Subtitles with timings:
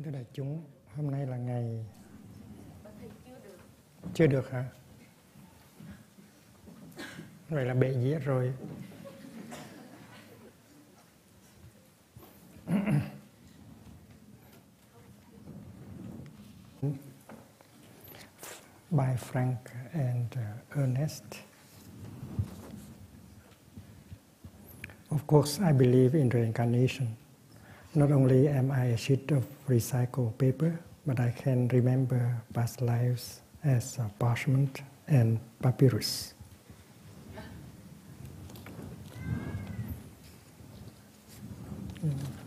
[0.00, 0.62] Kính thưa đại chúng,
[0.96, 1.84] hôm nay là ngày...
[4.14, 4.64] Chưa được hả?
[7.48, 8.52] Vậy là bệ nghĩa rồi.
[18.90, 19.56] By Frank
[19.92, 20.36] and
[20.76, 21.24] Ernest.
[25.10, 27.08] Of course, I believe in reincarnation.
[27.94, 33.40] Not only am I a sheet of recycled paper, but I can remember past lives
[33.64, 36.34] as parchment and papyrus.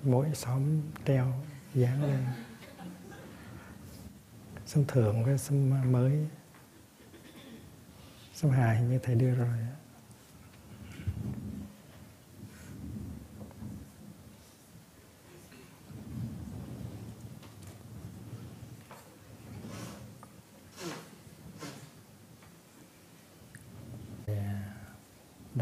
[0.04, 1.34] Mỗi xóm treo
[1.75, 2.19] dán lên.
[4.66, 6.28] Sông thượng với sông mới.
[8.34, 9.57] Sông hài như thầy đưa rồi.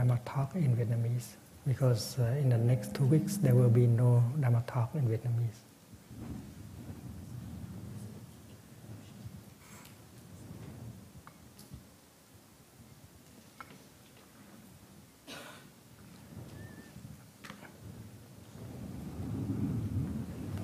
[0.01, 1.35] Dharma talk in Vietnamese
[1.67, 5.61] because uh, in the next two weeks there will be no Dharma talk in Vietnamese.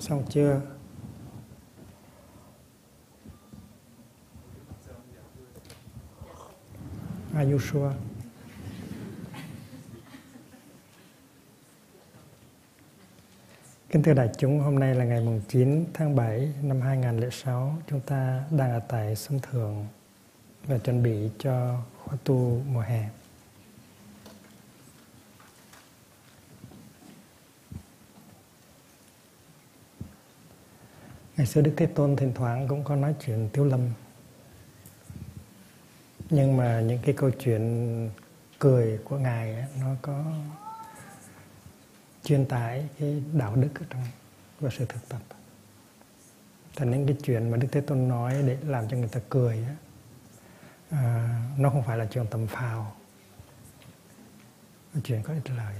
[0.00, 0.62] Xong chưa?
[7.36, 7.94] Are you sure?
[13.90, 17.78] Kính thưa đại chúng, hôm nay là ngày 9 tháng 7 năm 2006.
[17.86, 19.86] Chúng ta đang ở tại sân Thượng
[20.66, 23.08] và chuẩn bị cho khóa tu mùa hè.
[31.36, 33.80] Ngày xưa Đức Thế Tôn thỉnh thoảng cũng có nói chuyện Tiếu Lâm.
[36.30, 38.10] Nhưng mà những cái câu chuyện
[38.58, 40.24] cười của Ngài ấy, nó có
[42.24, 44.02] truyền tải cái đạo đức ở trong
[44.60, 45.20] và sự thực tập.
[46.76, 49.64] Thành những cái chuyện mà đức thế tôn nói để làm cho người ta cười
[49.64, 49.76] á,
[50.90, 52.98] à, nó không phải là chuyện tầm phào
[55.04, 55.74] chuyện có ích lợi.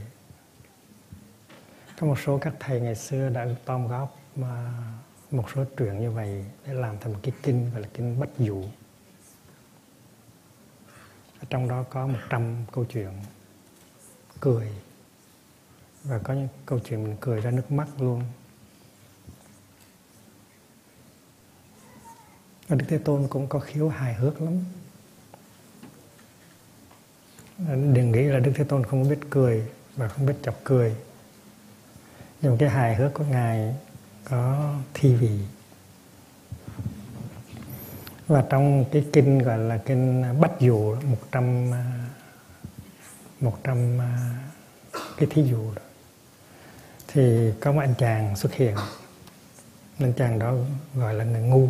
[2.00, 4.72] Có một số các thầy ngày xưa đã tom góp mà
[5.30, 8.38] một số chuyện như vậy để làm thành một cái kinh gọi là kinh bách
[8.38, 8.64] dụ.
[11.40, 13.12] Ở trong đó có 100 câu chuyện
[14.40, 14.72] cười
[16.04, 18.22] và có những câu chuyện mình cười ra nước mắt luôn.
[22.68, 24.64] Và Đức Thế Tôn cũng có khiếu hài hước lắm.
[27.68, 30.96] Đừng nghĩ là Đức Thế Tôn không biết cười và không biết chọc cười.
[32.42, 33.74] Nhưng cái hài hước của Ngài
[34.24, 35.40] có thi vị.
[38.26, 41.70] Và trong cái kinh gọi là kinh Bách Dụ, một trăm
[43.40, 43.98] một trăm,
[44.92, 45.82] cái thí dụ đó
[47.08, 48.76] thì có một anh chàng xuất hiện.
[49.98, 50.54] Anh chàng đó
[50.94, 51.68] gọi là người ngu.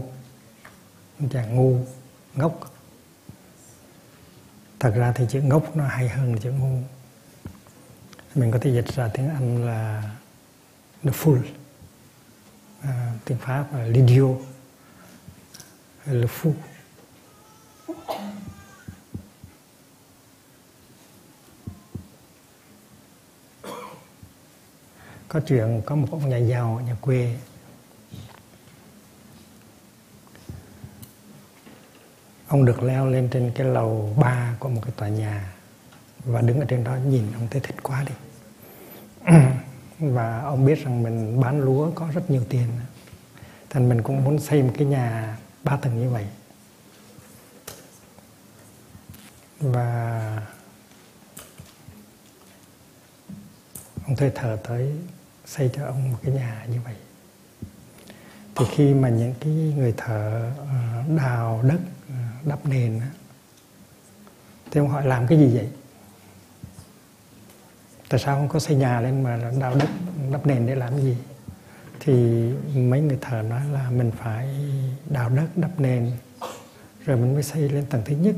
[1.20, 1.78] Anh chàng ngu
[2.34, 2.74] ngốc.
[4.80, 6.78] Thật ra thì chữ ngốc nó hay hơn chữ ngu.
[8.34, 10.02] Mình có thể dịch ra tiếng anh là
[11.02, 11.42] the fool.
[12.82, 14.38] À, tiếng pháp là l'idiot
[16.06, 16.52] le fou
[25.28, 27.36] có chuyện có một ông nhà giàu, nhà quê.
[32.48, 35.52] Ông được leo lên trên cái lầu ba của một cái tòa nhà
[36.24, 38.14] và đứng ở trên đó nhìn ông thấy thích quá đi.
[39.98, 42.66] Và ông biết rằng mình bán lúa có rất nhiều tiền.
[43.70, 46.26] Thành mình cũng muốn xây một cái nhà ba tầng như vậy.
[49.60, 50.42] Và
[54.06, 54.92] ông thấy thở tới
[55.48, 56.94] xây cho ông một cái nhà như vậy.
[58.56, 62.14] Thì khi mà những cái người thợ ờ, đào đất ờ,
[62.44, 63.00] đắp nền
[64.70, 65.68] thì ông hỏi làm cái gì vậy?
[68.08, 69.88] Tại sao không có xây nhà lên mà đào đất,
[70.32, 71.16] đắp nền để làm gì?
[72.00, 72.12] Thì
[72.74, 74.48] mấy người thợ nói là mình phải
[75.10, 76.10] đào đất, đắp nền,
[77.04, 78.34] rồi mình mới xây lên tầng thứ nhất.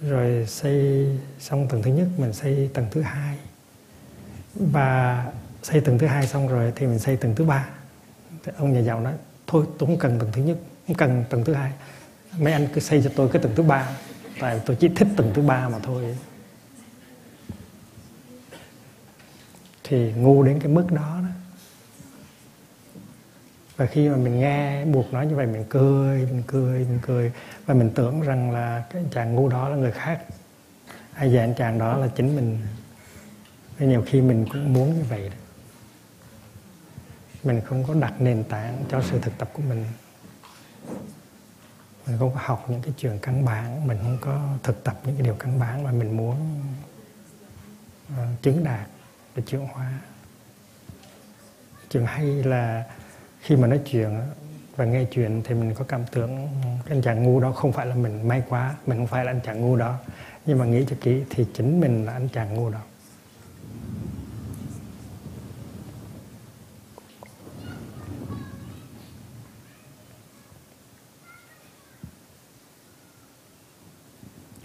[0.00, 1.06] Rồi xây
[1.38, 3.38] xong tầng thứ nhất, mình xây tầng thứ hai.
[4.54, 7.68] Và xây tầng thứ hai xong rồi thì mình xây tầng thứ ba.
[8.44, 9.14] Thì ông nhà giàu nói,
[9.46, 11.72] thôi, tôi không cần tầng thứ nhất, không cần tầng thứ hai.
[12.38, 13.88] Mấy anh cứ xây cho tôi cái tầng thứ ba,
[14.40, 16.18] tại tôi chỉ thích tầng thứ ba mà thôi.
[19.84, 21.28] Thì ngu đến cái mức đó đó.
[23.76, 27.32] Và khi mà mình nghe buộc nói như vậy, mình cười mình cười mình cười.
[27.66, 30.24] Và mình tưởng rằng là cái chàng ngu đó là người khác.
[31.12, 32.58] Hay là anh chàng đó là chính mình.
[33.78, 35.36] Nên nhiều khi mình cũng muốn như vậy đó
[37.44, 39.84] mình không có đặt nền tảng cho sự thực tập của mình.
[42.06, 45.16] Mình không có học những cái chuyện căn bản mình không có thực tập những
[45.16, 46.36] cái điều căn bản mà mình muốn
[48.12, 48.86] uh, chứng đạt
[49.36, 50.00] để chuyển hóa.
[51.90, 52.84] Chuyện hay là
[53.40, 54.20] khi mà nói chuyện
[54.76, 56.48] và nghe chuyện thì mình có cảm tưởng
[56.90, 59.40] anh chàng ngu đó không phải là mình may quá mình không phải là anh
[59.44, 59.98] chàng ngu đó.
[60.46, 62.80] Nhưng mà nghĩ cho kỹ thì chính mình là anh chàng ngu đó.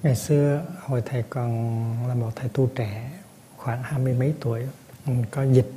[0.07, 3.11] Ngày xưa, hồi thầy còn là một thầy tu trẻ,
[3.57, 4.63] khoảng hai mươi mấy tuổi
[5.31, 5.71] có dịch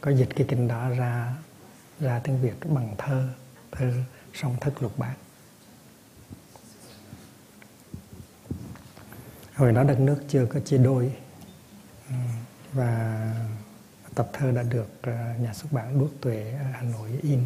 [0.00, 1.32] có dịch cái kinh đó ra
[2.00, 3.28] ra tiếng việt bằng thơ
[3.72, 3.92] thơ
[4.34, 5.14] song thất lục bát.
[9.54, 11.12] Hồi đó đất nước chưa có chia đôi,
[12.72, 13.20] và
[14.14, 17.42] tập thơ đã được ờ, nhà xuất bản Đuốc Tuệ ở Hà Nội in.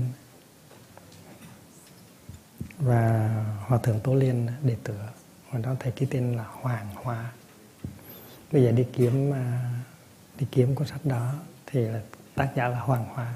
[2.78, 3.30] Và
[3.66, 5.08] Hòa Thượng Tố Liên đề tựa
[5.56, 7.32] hồi đó thầy ký tên là Hoàng Hoa.
[8.52, 9.70] Bây giờ đi kiếm à,
[10.38, 11.34] đi kiếm cuốn sách đó
[11.66, 12.00] thì là
[12.34, 13.34] tác giả là Hoàng Hoa.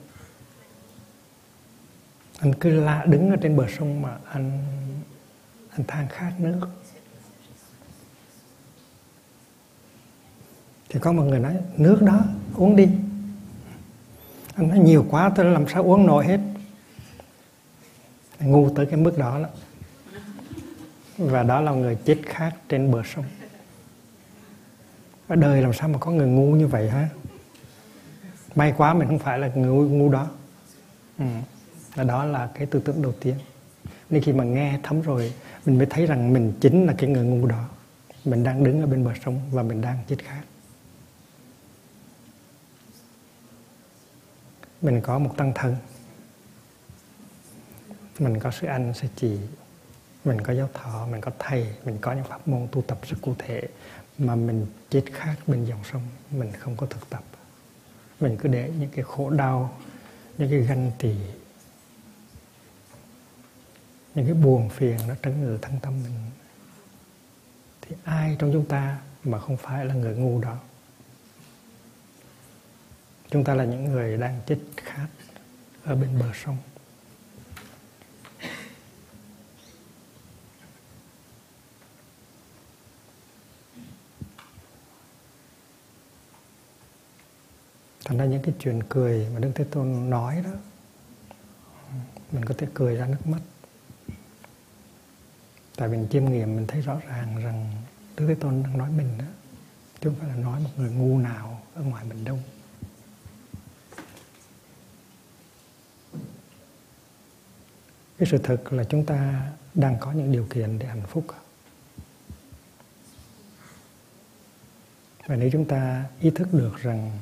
[2.39, 4.65] Anh cứ la đứng ở trên bờ sông mà anh
[5.71, 6.69] anh than khát nước.
[10.89, 12.89] Thì có một người nói, nước đó, uống đi
[14.59, 16.41] anh nói nhiều quá tôi làm sao uống nổi hết.
[18.41, 19.49] Ngu tới cái mức đó đó
[21.19, 23.25] và đó là người chết khác trên bờ sông.
[25.29, 27.09] Ở đời làm sao mà có người ngu như vậy hả?
[28.55, 30.29] May quá mình không phải là người ngu, ngu đó.
[31.19, 32.05] Ừ.
[32.05, 33.35] đó là cái tư tưởng đầu tiên.
[34.11, 35.33] Nên khi mà nghe thấm rồi
[35.67, 37.65] mình mới thấy rằng mình chính là cái người ngu đó.
[38.25, 40.43] Mình đang đứng ở bên bờ sông và mình đang chết khác.
[44.83, 45.77] Mình có một tăng thân.
[48.19, 49.39] Mình có sư anh sư chị.
[50.25, 53.17] Mình có giáo thọ, mình có thầy, mình có những pháp môn tu tập rất
[53.23, 53.63] cụ thể
[54.19, 56.03] mà mình chết khác bên dòng sông.
[56.31, 57.23] Mình không có thực tập.
[58.21, 59.79] Mình cứ để những cái khổ đau,
[60.39, 61.15] những cái ganh tị,
[64.15, 66.15] những cái buồn phiền nó trấn ngự thân tâm mình.
[67.81, 70.57] Thì ai trong chúng ta mà không phải là người ngu đó?
[73.31, 75.09] Chúng ta là những người đang chết khát
[75.85, 76.57] ở bên bờ sông.
[88.05, 90.51] Thành ra những cái chuyện cười mà đức thế tôn nói đó,
[92.33, 93.41] mình có thể cười ra nước mắt.
[95.77, 97.73] Tại mình chiêm nghiệm, mình thấy rõ ràng rằng
[98.17, 99.25] đức thế tôn đang nói mình đó,
[100.01, 102.39] chứ không phải là nói một người ngu nào ở ngoài mình đâu
[108.19, 111.27] cái sự thật là chúng ta đang có những điều kiện để hạnh phúc
[115.27, 117.19] và nếu chúng ta ý thức được rằng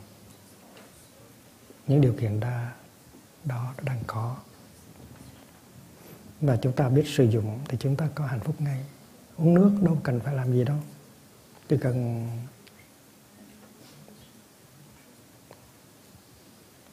[1.86, 2.68] những điều kiện đó,
[3.44, 4.36] đó đang có
[6.40, 8.84] và chúng ta biết sử dụng thì chúng ta có hạnh phúc ngay.
[9.36, 10.78] Uống nước đâu cần phải làm gì đâu.
[11.68, 12.28] Chỉ cần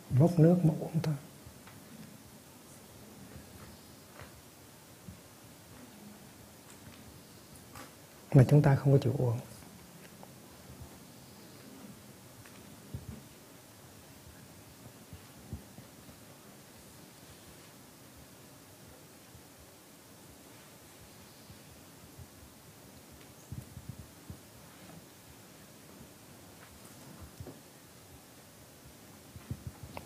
[0.09, 1.15] vốc nước mà uống thôi.
[8.33, 9.39] Mà chúng ta không có chịu uống.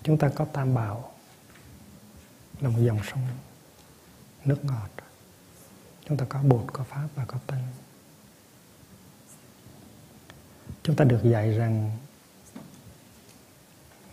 [0.03, 1.11] Chúng ta có tam bảo
[2.61, 3.27] là một dòng sông,
[4.45, 4.89] nước ngọt.
[6.05, 7.67] Chúng ta có bột có pháp và có tăng
[10.87, 11.97] chúng ta được dạy rằng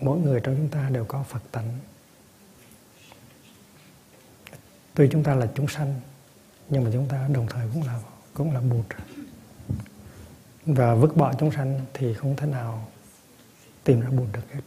[0.01, 1.79] mỗi người trong chúng ta đều có phật tánh.
[4.95, 6.01] Tuy chúng ta là chúng sanh,
[6.69, 8.01] nhưng mà chúng ta đồng thời cũng là
[8.35, 8.87] cũng là bụt.
[10.67, 12.89] Và vứt bỏ chúng sanh thì không thể nào
[13.85, 14.61] tìm ra bụt được hết.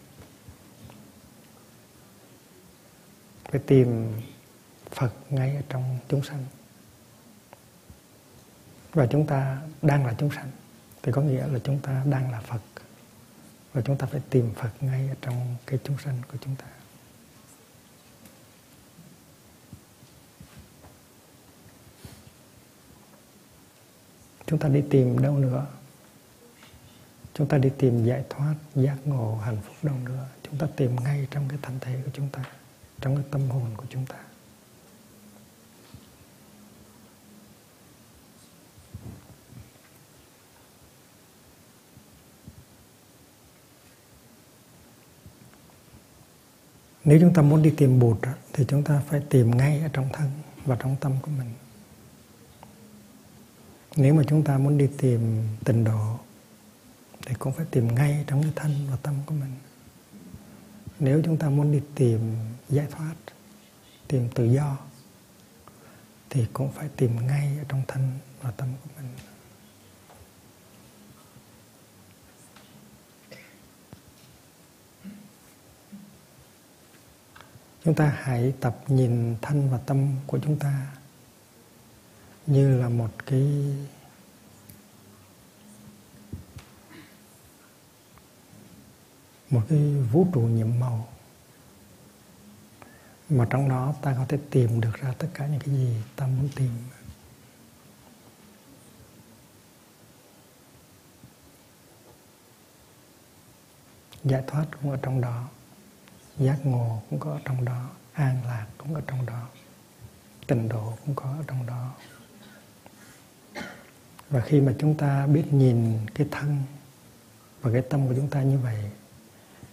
[3.52, 4.14] Phải tìm
[4.92, 6.46] Phật ngay ở trong chúng sanh.
[8.94, 10.52] Và chúng ta đang là chúng sanh
[11.08, 12.62] thì có nghĩa là chúng ta đang là Phật.
[13.74, 16.66] Và chúng ta phải tìm Phật ngay ở trong cái chúng sanh của chúng ta.
[24.46, 25.66] Chúng ta đi tìm đâu nữa?
[27.34, 30.26] Chúng ta đi tìm giải thoát, giác ngộ, hạnh phúc đâu nữa?
[30.44, 32.44] Chúng ta tìm ngay trong cái thân thể của chúng ta,
[33.02, 34.27] trong cái tâm hồn của chúng ta.
[47.08, 48.18] Nếu chúng ta muốn đi tìm bụt
[48.54, 50.32] thì chúng ta phải tìm ngay ở trong thân
[50.66, 51.54] và trong tâm của mình.
[53.96, 56.18] Nếu mà chúng ta muốn đi tìm tình độ,
[57.26, 59.56] thì cũng phải tìm ngay trong cái thân và tâm của mình.
[61.00, 62.36] Nếu chúng ta muốn đi tìm
[62.70, 63.16] giải thoát,
[64.08, 64.78] tìm tự do,
[66.30, 69.12] thì cũng phải tìm ngay ở trong thân và tâm của mình.
[77.88, 80.88] Chúng ta hãy tập nhìn thân và tâm của chúng ta
[82.48, 83.76] như là một cái
[89.50, 89.80] một cái
[90.12, 91.08] vũ trụ nhiệm màu.
[93.30, 96.28] Mà trong đó ta có thể tìm được ra tất cả những cái gì ta
[96.28, 96.72] muốn tìm.
[104.24, 105.48] Giải thoát cũng ở trong đó
[106.40, 109.48] giác ngộ cũng có ở trong đó, an lạc cũng ở trong đó
[110.48, 111.94] tình độ cũng có ở trong đó.
[114.30, 116.64] Và khi mà chúng ta biết nhìn cái thân
[117.62, 118.92] và cái tâm của chúng ta như vậy,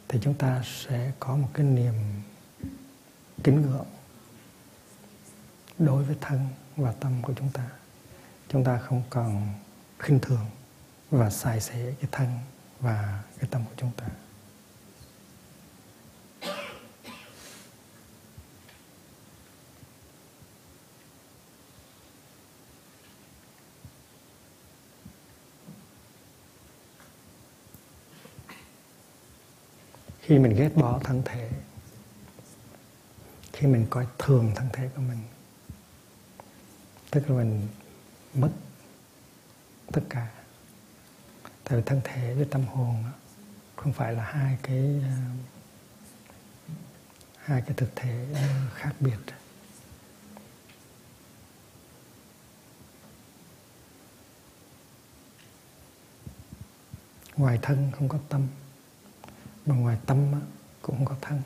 [0.09, 1.95] thì chúng ta sẽ có một cái niềm
[3.45, 3.87] kính ngưỡng
[5.79, 7.69] đối với thân và tâm của chúng ta.
[8.49, 9.49] Chúng ta không còn
[9.99, 10.47] khinh thường
[11.11, 12.29] và xài xẻ cái thân
[12.81, 14.07] và cái tâm của chúng ta.
[30.27, 31.51] Khi mình ghét bỏ thân thể,
[33.53, 35.19] khi mình coi thường thân thể của mình,
[37.11, 37.69] tức là mình
[38.35, 38.51] mất
[39.93, 40.33] tất cả.
[41.65, 43.05] Tại vì thân thể với tâm hồn
[43.77, 45.17] không phải là hai cái à,
[47.39, 49.19] hai cái thực thể à, khác biệt.
[57.37, 58.47] Ngoài thân không có tâm
[59.67, 60.33] mà ngoài tâm
[60.83, 61.43] cũng không có thân.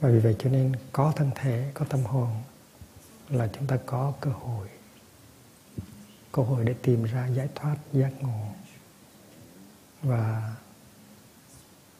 [0.00, 2.42] Và vì vậy cho nên có thân thể có tâm hồn
[3.28, 4.68] là chúng ta có cơ hội.
[6.32, 8.46] Cơ hội để tìm ra giải thoát giác ngộ
[10.02, 10.54] và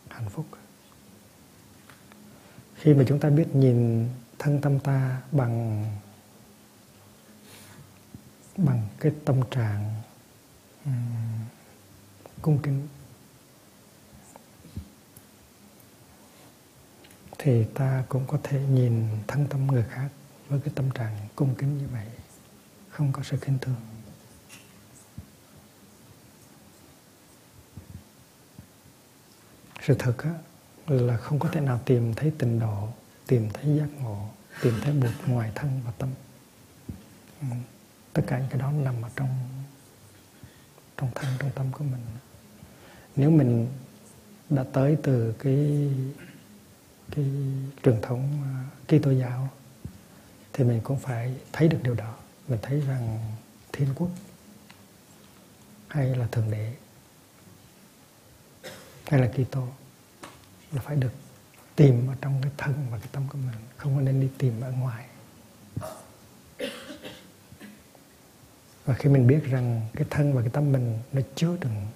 [0.08, 0.46] hạnh phúc.
[2.74, 5.86] Khi mà chúng ta biết nhìn thân tâm ta bằng
[8.56, 9.94] bằng cái tâm trạng
[10.84, 10.92] um,
[12.42, 12.88] cung kính
[17.44, 20.08] thì ta cũng có thể nhìn thân tâm người khác
[20.48, 22.06] với cái tâm trạng cung kính như vậy
[22.88, 23.74] không có sự khinh thường.
[29.82, 30.34] Sự thật á,
[30.86, 32.88] là không có thể nào tìm thấy tình độ
[33.26, 34.28] tìm thấy giác ngộ
[34.62, 36.08] tìm thấy bụt ngoài thân và tâm.
[37.40, 37.46] Ừ,
[38.12, 39.28] tất cả những cái đó nằm ở trong
[40.96, 42.00] trong thân trong tâm của mình.
[43.16, 43.68] Nếu mình
[44.50, 45.90] đã tới từ cái
[47.16, 47.24] cái
[47.82, 48.52] truyền thống à,
[48.86, 49.48] Kitô giáo,
[50.52, 52.14] thì mình cũng phải thấy được điều đó.
[52.48, 53.18] Mình thấy rằng
[53.72, 54.10] thiên quốc
[55.88, 56.74] hay là thượng đế
[59.06, 59.68] hay là Kitô
[60.72, 61.12] là phải được
[61.76, 64.60] tìm ở trong cái thân và cái tâm của mình, không có nên đi tìm
[64.60, 65.06] ở ngoài.
[68.84, 71.86] Và khi mình biết rằng cái thân và cái tâm mình nó chứa đựng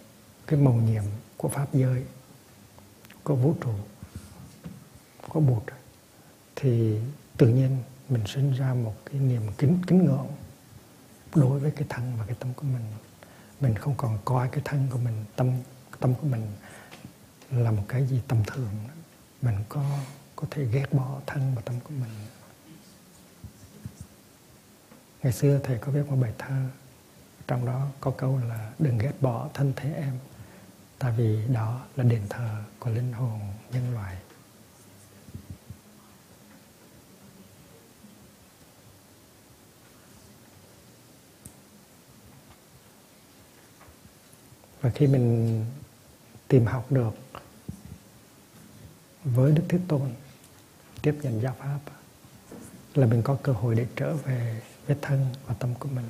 [0.46, 1.02] cái màu nhiệm
[1.36, 2.04] của pháp giới,
[3.24, 3.74] của vũ trụ
[5.36, 5.62] có bụt
[6.56, 6.98] thì
[7.36, 10.28] tự nhiên mình sinh ra một cái niềm kính kính ngưỡng
[11.34, 12.84] đối với cái thân và cái tâm của mình.
[13.60, 15.50] Mình không còn coi cái thân của mình, tâm
[16.00, 16.46] tâm của mình
[17.50, 18.70] là một cái gì tầm thường.
[19.42, 19.98] Mình có
[20.36, 22.10] có thể ghét bỏ thân và tâm của mình.
[25.22, 26.62] Ngày xưa thầy có viết một bài thơ,
[27.46, 30.18] trong đó có câu là đừng ghét bỏ thân thể em
[30.98, 33.40] tại vì đó là đền thờ của linh hồn
[33.72, 34.16] nhân loại.
[44.86, 45.64] Và khi mình
[46.48, 47.10] tìm học được
[49.24, 50.10] với đức thế tôn,
[51.02, 51.78] tiếp nhận giáo pháp,
[52.94, 56.08] là mình có cơ hội để trở về với thân và tâm của mình.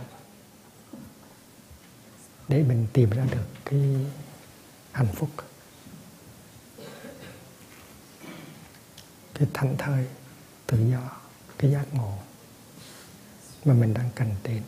[2.48, 4.06] Để mình tìm ra được cái
[4.92, 5.30] hạnh phúc,
[9.34, 10.06] cái thảnh thơi
[10.66, 11.10] tự do,
[11.58, 12.18] cái giác ngộ
[13.64, 14.62] mà mình đang cần tìm.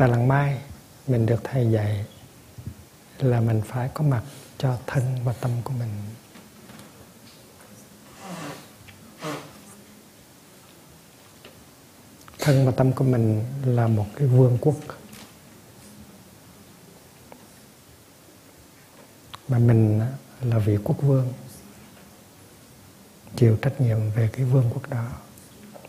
[0.00, 0.58] Tại lần mai,
[1.06, 2.04] mình được thầy dạy
[3.18, 4.22] là mình phải có mặt
[4.58, 5.88] cho thân và tâm của mình.
[12.38, 14.76] Thân và tâm của mình là một cái vương quốc.
[19.48, 20.00] Mà mình
[20.42, 21.32] là vị quốc vương,
[23.36, 25.06] chịu trách nhiệm về cái vương quốc đó.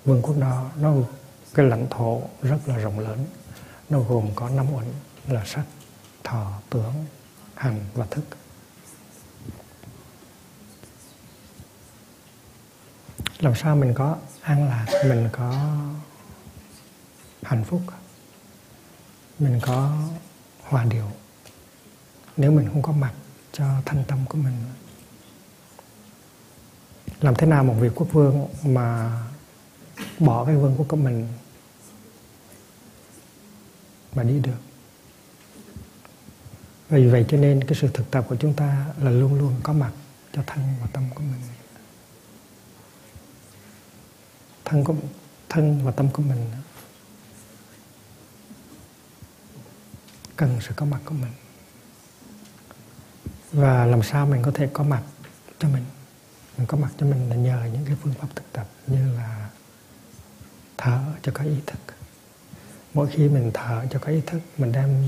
[0.06, 0.94] Vương quốc đó nó,
[1.54, 3.26] cái lãnh thổ rất là rộng lớn
[3.92, 4.86] nó gồm có năm uẩn
[5.28, 5.64] là sắc
[6.24, 6.94] thọ tưởng
[7.56, 8.24] hành và thức.
[13.40, 15.76] Làm sao mình có an lạc, mình có
[17.44, 17.82] hạnh phúc?
[19.40, 19.98] Mình có
[20.64, 21.12] hòa điệu?
[22.38, 23.14] Nếu mình không có mặt
[23.52, 24.54] cho thanh tâm của mình,
[27.22, 29.20] làm thế nào một vị quốc vương mà
[30.20, 31.28] bỏ cái vương quốc của mình
[34.16, 34.58] mà đi được.
[36.90, 39.74] Vì vậy cho nên cái sự thực tập của chúng ta là luôn luôn có
[39.74, 39.92] mặt
[40.34, 41.42] cho thân và tâm của mình.
[44.66, 44.96] Thân của,
[45.50, 46.52] thân và tâm của mình
[50.36, 51.32] cần sự có mặt của mình.
[53.52, 55.04] Và làm sao mình có thể có mặt
[55.60, 55.86] cho mình?
[56.58, 59.50] Mình có mặt cho mình là nhờ những cái phương pháp thực tập như là
[60.78, 61.80] thở cho có ý thức
[62.94, 65.04] mỗi khi mình thở cho cái ý thức, mình đem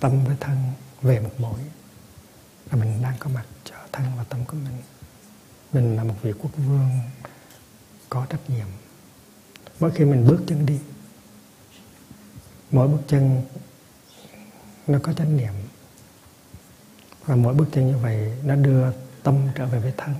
[0.00, 0.56] tâm với thân
[1.02, 1.60] về một mối
[2.70, 4.82] là mình đang có mặt cho thân và tâm của mình.
[5.72, 6.90] Mình là một vị quốc vương
[8.08, 8.66] có trách nhiệm.
[9.80, 10.78] Mỗi khi mình bước chân đi,
[12.70, 13.42] mỗi bước chân
[14.86, 15.52] nó có chánh niệm.
[17.24, 18.92] Và mỗi bước chân như vậy nó đưa
[19.22, 20.14] tâm trở về với thân.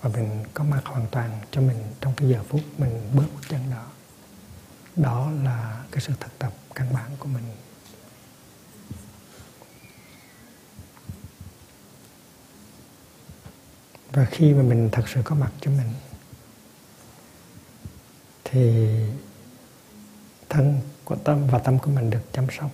[0.00, 3.42] Và mình có mặt hoàn toàn cho mình trong cái giờ phút mình bước bước
[3.48, 3.86] chân đó
[4.98, 7.44] đó là cái sự thực tập căn bản của mình.
[14.12, 15.92] Và khi mà mình thật sự có mặt cho mình,
[18.44, 18.88] thì
[20.48, 22.70] thân của tâm và tâm của mình được chăm sóc.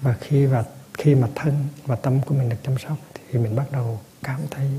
[0.00, 0.64] Và khi và
[0.94, 4.40] khi mà thân và tâm của mình được chăm sóc, thì mình bắt đầu cảm
[4.50, 4.70] thấy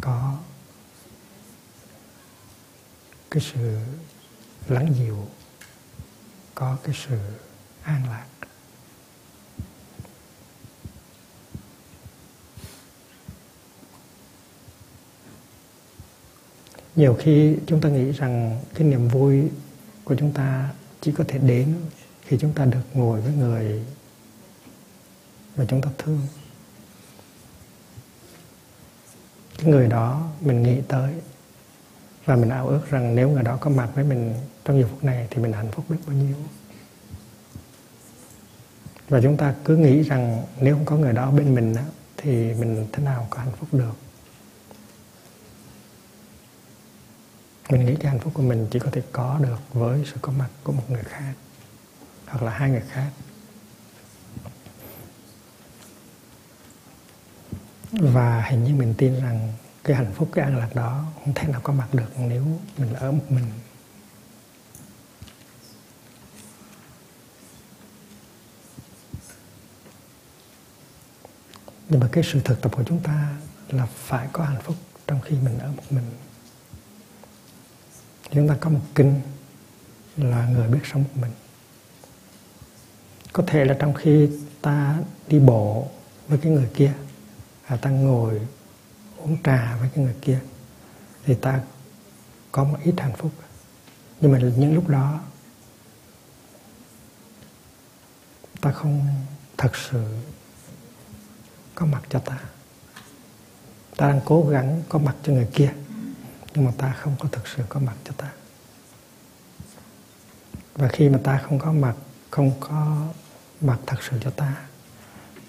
[0.00, 0.38] có
[3.30, 3.78] cái sự
[4.68, 5.28] lắng dịu
[6.54, 7.18] có cái sự
[7.82, 8.26] an lạc.
[16.96, 19.50] Nhiều khi chúng ta nghĩ rằng cái niềm vui
[20.04, 21.74] của chúng ta chỉ có thể đến
[22.22, 23.84] khi chúng ta được ngồi với người
[25.56, 26.20] mà chúng ta thương.
[29.58, 31.14] Cái người đó mình nghĩ tới
[32.24, 35.04] và mình ao ước rằng nếu người đó có mặt với mình trong giờ phút
[35.04, 36.36] này thì mình hạnh phúc biết bao nhiêu.
[39.08, 41.74] Và chúng ta cứ nghĩ rằng nếu không có người đó bên mình
[42.16, 43.92] thì mình thế nào có hạnh phúc được?
[47.70, 50.32] Mình nghĩ cái hạnh phúc của mình chỉ có thể có được với sự có
[50.32, 51.32] mặt của một người khác,
[52.26, 53.10] hoặc là hai người khác.
[57.92, 59.52] Và hình như mình tin rằng
[59.84, 62.44] cái hạnh phúc cái an lạc đó không thể nào có mặt được nếu
[62.78, 63.44] mình ở một mình.
[71.88, 73.36] Nhưng mà cái sự thực tập của chúng ta
[73.68, 76.04] là phải có hạnh phúc trong khi mình ở một mình.
[78.30, 79.20] Chúng ta có một kinh
[80.16, 81.30] là người biết sống của mình.
[83.32, 84.30] Có thể là trong khi
[84.62, 85.88] ta đi bộ
[86.28, 86.92] với cái người kia
[87.66, 88.40] à, ta ngồi
[89.24, 90.38] uống trà với cái người kia,
[91.24, 91.60] thì ta
[92.52, 93.32] có một ít hạnh phúc.
[94.20, 95.20] Nhưng mà những lúc đó,
[98.60, 99.06] ta không
[99.58, 100.04] thật sự
[101.74, 102.38] có mặt cho ta.
[103.96, 105.72] Ta đang cố gắng có mặt cho người kia,
[106.54, 108.32] nhưng mà ta không có thực sự có mặt cho ta.
[110.74, 111.94] Và khi mà ta không có mặt,
[112.30, 113.06] không có
[113.60, 114.56] mặt thật sự cho ta,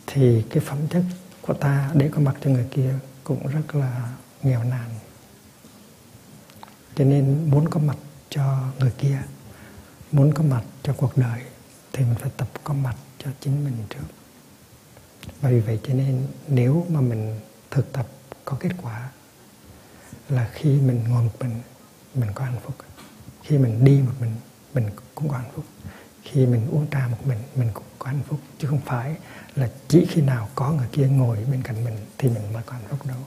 [0.07, 1.03] thì cái phẩm chất
[1.41, 4.89] của ta để có mặt cho người kia cũng rất là nghèo nàn.
[6.95, 7.97] Cho nên muốn có mặt
[8.29, 9.21] cho người kia,
[10.11, 11.41] muốn có mặt cho cuộc đời,
[11.93, 14.05] thì mình phải tập có mặt cho chính mình trước.
[15.41, 17.39] Và vì vậy cho nên nếu mà mình
[17.71, 18.07] thực tập
[18.45, 19.09] có kết quả,
[20.29, 21.61] là khi mình ngồi một mình
[22.15, 22.75] mình có hạnh phúc.
[23.43, 24.35] Khi mình đi một mình
[24.73, 25.65] mình cũng có hạnh phúc.
[26.23, 29.15] Khi mình uống trà một mình mình cũng có hạnh phúc, chứ không phải
[29.55, 32.73] là chỉ khi nào có người kia ngồi bên cạnh mình thì mình mới có
[32.73, 33.17] hạnh phúc đâu.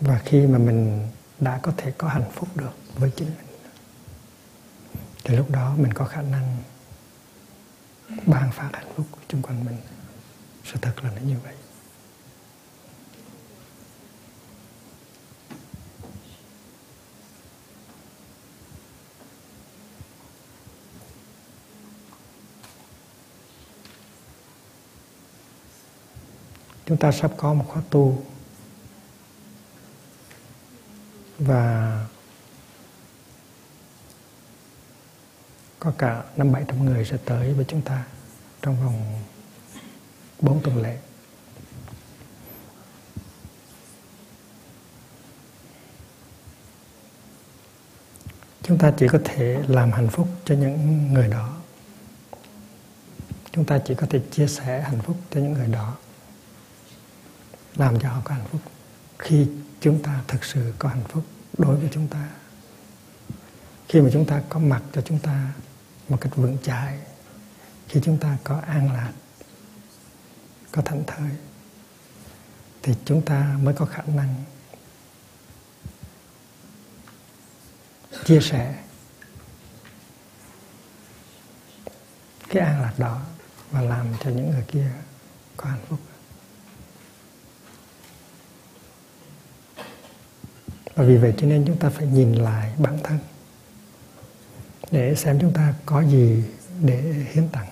[0.00, 1.08] Và khi mà mình
[1.40, 3.46] đã có thể có hạnh phúc được với chính mình,
[5.24, 6.56] thì lúc đó mình có khả năng
[8.26, 9.76] ban phát hạnh phúc xung quanh mình.
[10.64, 11.54] Sự thật là nó như vậy.
[26.92, 28.22] Chúng ta sắp có một khóa tu.
[31.38, 32.06] Và
[35.78, 38.04] có cả năm bảy trăm người sẽ tới với chúng ta
[38.62, 39.22] trong vòng
[40.40, 40.98] bốn tuần lễ.
[48.62, 51.56] Chúng ta chỉ có thể làm hạnh phúc cho những người đó.
[53.52, 55.96] Chúng ta chỉ có thể chia sẻ hạnh phúc cho những người đó
[57.76, 58.60] làm cho họ có hạnh phúc.
[59.18, 59.46] Khi
[59.80, 61.24] chúng ta thực sự có hạnh phúc
[61.58, 62.28] đối với chúng ta,
[63.88, 65.52] khi mà chúng ta có mặt cho chúng ta
[66.08, 66.98] một cách vững chãi,
[67.88, 69.12] khi chúng ta có an lạc,
[70.72, 71.30] có thảnh thơi,
[72.82, 74.34] thì chúng ta mới có khả năng
[78.24, 78.82] chia sẻ
[82.48, 83.20] cái an lạc đó
[83.70, 84.90] và làm cho những người kia
[85.56, 85.98] có hạnh phúc.
[90.94, 93.18] Và vì vậy cho nên chúng ta phải nhìn lại bản thân
[94.90, 96.44] để xem chúng ta có gì
[96.80, 97.68] để hiến tặng.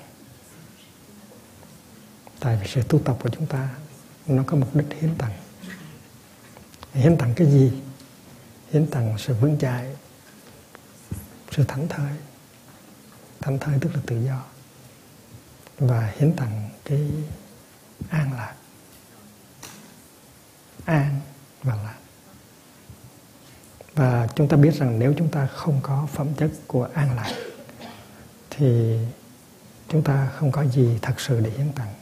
[2.40, 3.68] Tại vì sự tu tập của chúng ta,
[4.26, 5.32] nó có mục đích hiến tặng.
[6.92, 7.72] Hiến tặng cái gì?
[8.70, 9.96] Hiến tặng sự vững chãi,
[11.50, 12.12] sự thảnh thơi.
[13.40, 14.44] Thảnh thơi tức là tự do.
[15.78, 17.10] Và hiến tặng cái
[18.08, 18.54] an lạc.
[20.84, 21.20] An
[21.62, 21.99] và lạc
[23.94, 27.34] và chúng ta biết rằng nếu chúng ta không có phẩm chất của an lạc
[28.50, 28.98] thì
[29.88, 31.94] chúng ta không có gì thật sự để hiến tặng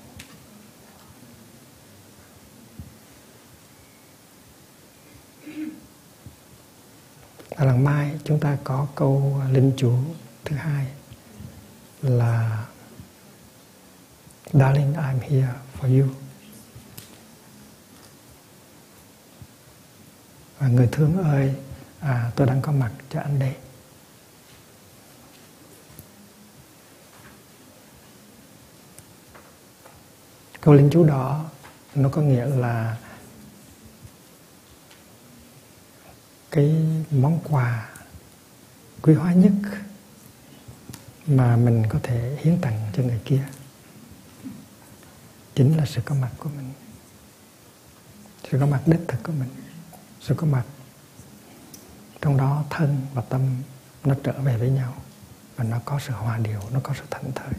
[7.50, 9.98] ở lần mai chúng ta có câu linh chủ
[10.44, 10.86] thứ hai
[12.02, 12.66] là
[14.52, 16.08] Darling, I'm here for you.
[20.58, 21.54] Và người thương ơi,
[22.00, 23.54] à, tôi đang có mặt cho anh đây.
[30.60, 31.44] Câu linh chú đó
[31.94, 32.96] nó có nghĩa là
[36.50, 36.74] cái
[37.10, 37.90] món quà
[39.02, 39.52] quý hóa nhất
[41.26, 43.42] mà mình có thể hiến tặng cho người kia
[45.54, 46.72] chính là sự có mặt của mình.
[48.50, 49.48] Sự có mặt đích thực của mình.
[50.20, 50.64] Sự có mặt
[52.20, 53.62] trong đó thân và tâm
[54.04, 54.94] nó trở về với nhau
[55.56, 57.52] và nó có sự hòa điều nó có sự thảnh thơi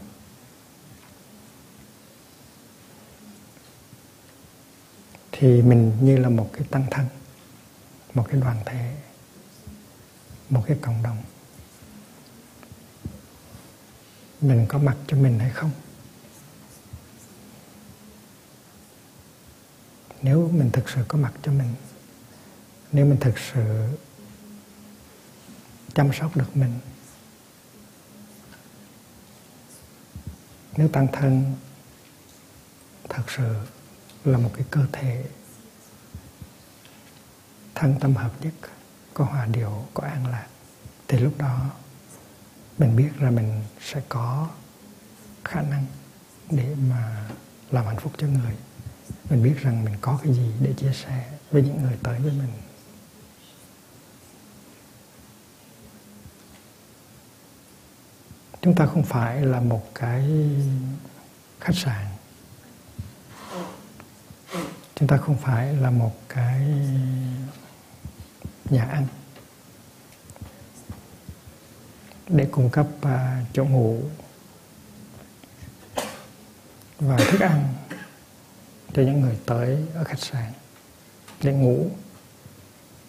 [5.40, 7.06] thì mình như là một cái tăng thân,
[8.14, 8.96] một cái đoàn thể,
[10.50, 11.18] một cái cộng đồng.
[14.42, 15.72] Mình có mặt cho mình hay không?
[20.22, 21.74] Nếu mình thực sự có mặt cho mình,
[22.92, 23.98] nếu mình thực sự
[26.00, 26.80] chăm sóc được mình.
[30.78, 31.56] Nếu tăng thân,
[33.10, 33.56] thật sự
[34.26, 35.26] là một cái cơ thể
[37.76, 38.54] thân tâm hợp nhất,
[39.14, 40.48] có hòa điệu, có an lạc,
[41.08, 41.70] thì lúc đó
[42.78, 44.50] mình biết là mình sẽ có
[45.46, 45.86] khả năng
[46.50, 47.30] để mà
[47.72, 48.56] làm hạnh phúc cho người.
[49.30, 52.32] Mình biết rằng mình có cái gì để chia sẻ với những người tới với
[52.32, 52.69] mình.
[58.62, 60.30] Chúng ta không phải là một cái
[61.60, 62.06] khách sạn.
[64.96, 66.62] Chúng ta không phải là một cái
[68.70, 69.08] nhà ăn.
[72.28, 73.12] Để cung cấp uh,
[73.54, 74.02] chỗ ngủ
[77.00, 77.74] và thức ăn
[78.94, 80.52] cho những người tới ở khách sạn
[81.44, 81.90] để ngủ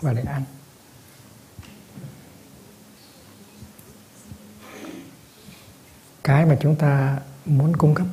[0.01, 0.45] và để ăn.
[6.25, 8.07] Cái mà chúng ta muốn cung cấp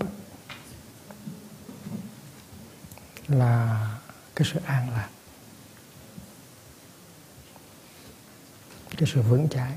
[3.28, 3.88] là
[4.36, 5.10] cái sự an lạc,
[8.98, 9.72] cái sự vững chãi.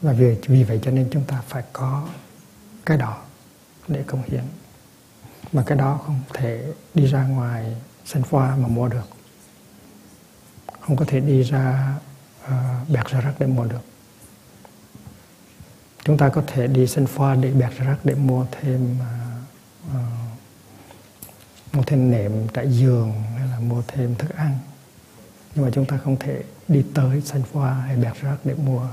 [0.00, 2.08] Và vì vì vậy cho nên chúng ta phải có
[2.86, 3.22] cái đó
[3.88, 4.44] để công hiến.
[5.52, 9.08] Mà cái đó không thể đi ra ngoài sân pha mà mua được.
[10.80, 11.94] Không có thể đi ra
[12.44, 13.80] uh, bẹt ra rác để mua được.
[16.04, 18.96] Chúng ta có thể đi sân pha để bẹt ra rác để mua thêm
[19.90, 19.96] uh,
[21.72, 24.58] mua thêm nệm trải giường hay là mua thêm thức ăn.
[25.54, 28.88] Nhưng mà chúng ta không thể đi tới sân pha hay bẹt rác để mua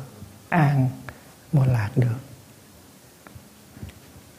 [0.49, 0.89] an
[1.51, 2.17] mua lạc được.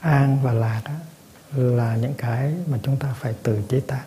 [0.01, 0.97] An và lạc á,
[1.57, 4.05] là những cái mà chúng ta phải tự chế tác.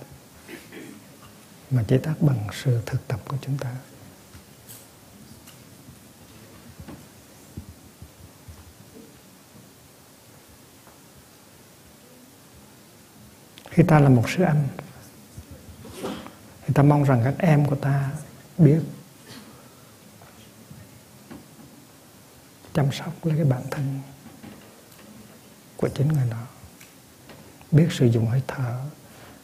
[1.71, 3.75] Mà chế tác bằng sự thực tập của chúng ta.
[13.75, 14.67] Khi ta là một sư anh,
[16.65, 18.11] thì ta mong rằng các em của ta
[18.57, 18.79] biết,
[22.73, 23.99] chăm sóc lấy cái bản thân
[25.77, 26.43] của chính người đó.
[27.71, 28.79] Biết sử dụng hơi thở,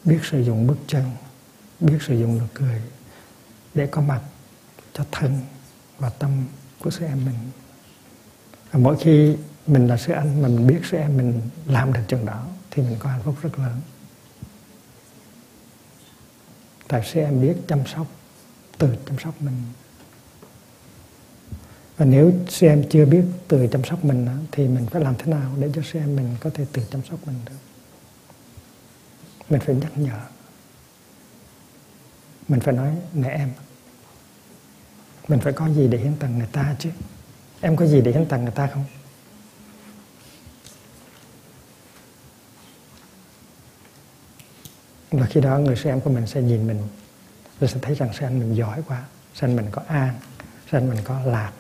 [0.03, 1.11] biết sử dụng bước chân,
[1.79, 2.81] biết sử dụng nụ cười
[3.73, 4.21] để có mặt
[4.93, 5.39] cho thân
[5.99, 6.45] và tâm
[6.79, 7.39] của sư em mình.
[8.71, 9.37] Và mỗi khi
[9.67, 12.83] mình là sư anh mà mình biết sư em mình làm được chừng đó, thì
[12.83, 13.81] mình có hạnh phúc rất lớn
[16.91, 18.07] tại sư em biết chăm sóc
[18.77, 19.53] tự chăm sóc mình.
[21.97, 25.25] Và nếu sư em chưa biết tự chăm sóc mình thì mình phải làm thế
[25.25, 27.55] nào để cho sư em mình có thể tự chăm sóc mình được?
[29.49, 30.19] Mình phải nhắc nhở.
[32.47, 33.51] Mình phải nói, nè em,
[35.27, 36.89] mình phải có gì để hiến tặng người ta chứ?
[37.61, 38.85] Em có gì để hiến tặng người ta không?
[45.11, 46.87] Và khi đó người sư em của mình sẽ nhìn mình.
[47.59, 49.03] Rồi sẽ thấy rằng sư anh mình giỏi quá.
[49.33, 50.13] Sư anh mình có an.
[50.71, 51.51] Sư anh mình có lạc.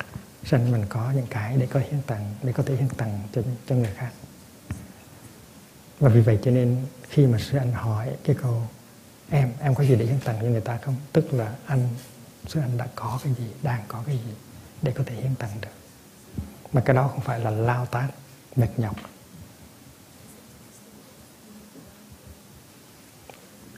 [0.43, 3.19] Sư anh mình có những cái để có hiến tặng để có thể hiến tặng
[3.33, 4.11] cho, cho người khác.
[5.99, 6.77] Và vì vậy cho nên
[7.09, 8.61] khi mà sư anh hỏi cái câu
[9.29, 10.95] em em có gì để hiến tặng cho người ta không?
[11.13, 11.89] Tức là anh
[12.47, 14.33] sư anh đã có cái gì đang có cái gì
[14.81, 15.69] để có thể hiến tặng được.
[16.73, 18.07] Mà cái đó không phải là lao tác
[18.55, 18.95] mệt nhọc.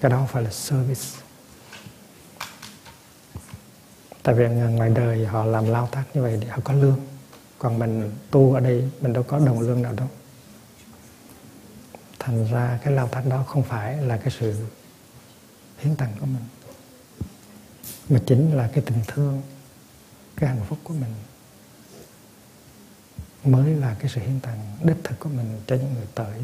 [0.04, 1.02] Cái đó không phải là service.
[4.24, 7.00] Tại vì à, ngoài đời họ làm lao tác như vậy để họ có lương.
[7.60, 10.08] Còn mình tu ở đây, mình đâu có đồng lương nào đâu.
[12.20, 14.56] Thành ra cái lao tác đó không phải là cái sự
[15.78, 16.44] hiến tặng của mình,
[18.10, 19.42] mà chính là cái tình thương,
[20.36, 21.14] cái hạnh phúc của mình
[23.44, 26.42] mới là cái sự hiến tặng đích thực của mình cho những người tới.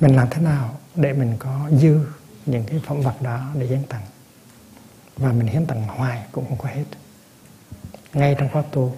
[0.00, 2.00] Mình làm thế nào để mình có dư
[2.46, 4.06] những cái phẩm vật đó để hiến tặng?
[5.16, 6.84] Và mình hiến tặng hoài cũng không có hết.
[8.12, 8.96] Ngay trong khóa tu,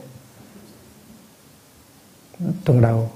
[2.65, 3.11] tuần đầu,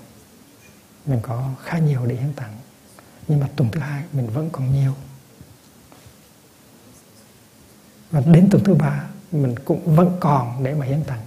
[1.06, 2.56] mình có khá nhiều để hiến tặng.
[3.28, 4.94] Nhưng mà tuần thứ hai mình vẫn còn nhiều.
[8.10, 11.20] Và đến tuần thứ ba, mình cũng vẫn còn để mà hiến tặng.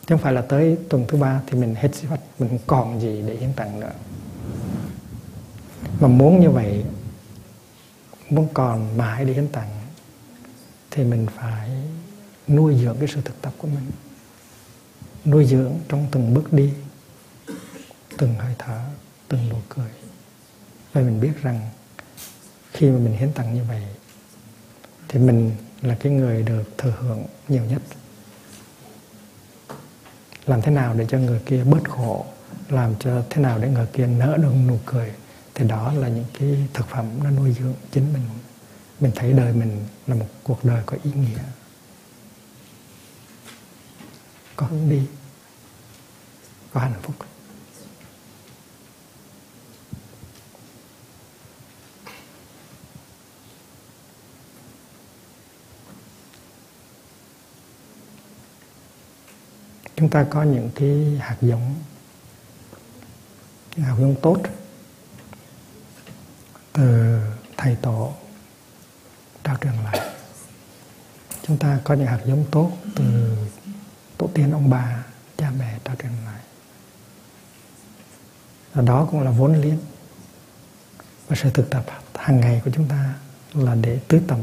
[0.00, 3.22] Chứ không phải là tới tuần thứ ba thì mình hết sinh mình còn gì
[3.26, 3.92] để hiến tặng nữa
[6.00, 6.84] mà muốn như vậy,
[8.30, 9.70] muốn còn mãi để hiến tặng
[10.90, 11.70] thì mình phải
[12.48, 13.90] nuôi dưỡng cái sự thực tập của mình.
[15.24, 16.72] Nuôi dưỡng trong từng bước đi,
[18.18, 18.80] từng hơi thở,
[19.28, 19.90] từng nụ cười.
[20.92, 21.70] Và mình biết rằng
[22.72, 23.82] khi mà mình hiến tặng như vậy,
[25.08, 27.82] thì mình là cái người được thừa hưởng nhiều nhất.
[30.46, 32.26] Làm thế nào để cho người kia bớt khổ?
[32.72, 35.12] Làm cho thế nào để người kia nở được nụ cười.
[35.54, 38.22] Thì đó là những cái thực phẩm nó nuôi dưỡng chính mình.
[39.00, 41.42] Mình thấy đời mình là một cuộc đời có ý nghĩa.
[44.56, 45.06] Có hướng đi.
[46.72, 47.14] Có hạnh phúc
[60.00, 61.74] chúng ta có những cái hạt giống
[63.82, 64.42] hạt hướng tốt
[66.72, 67.18] từ
[67.56, 68.12] thầy tổ
[69.44, 70.10] trao truyền lại.
[71.42, 73.36] Chúng ta có những hạt giống tốt từ
[74.18, 75.04] tổ tiên ông bà,
[75.36, 76.40] cha mẹ trao truyền lại.
[78.74, 79.78] Và đó cũng là vốn liếng.
[81.28, 83.14] Và sự thực tập hàng ngày của chúng ta
[83.52, 84.40] là để tưới tẩm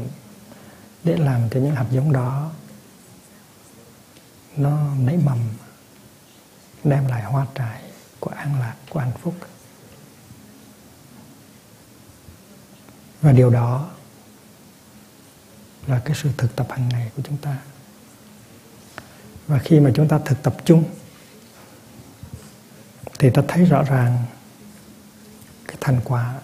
[1.04, 2.50] để làm cho những hạt giống đó
[4.56, 5.38] nó nảy mầm,
[6.84, 7.82] đem lại hoa trái
[8.20, 9.34] của an lạc của hạnh phúc
[13.22, 13.90] và điều đó
[15.86, 17.58] là cái sự thực tập hàng ngày của chúng ta
[19.46, 20.84] và khi mà chúng ta thực tập chung
[23.18, 24.24] thì ta thấy rõ ràng
[25.66, 26.34] cái thành quả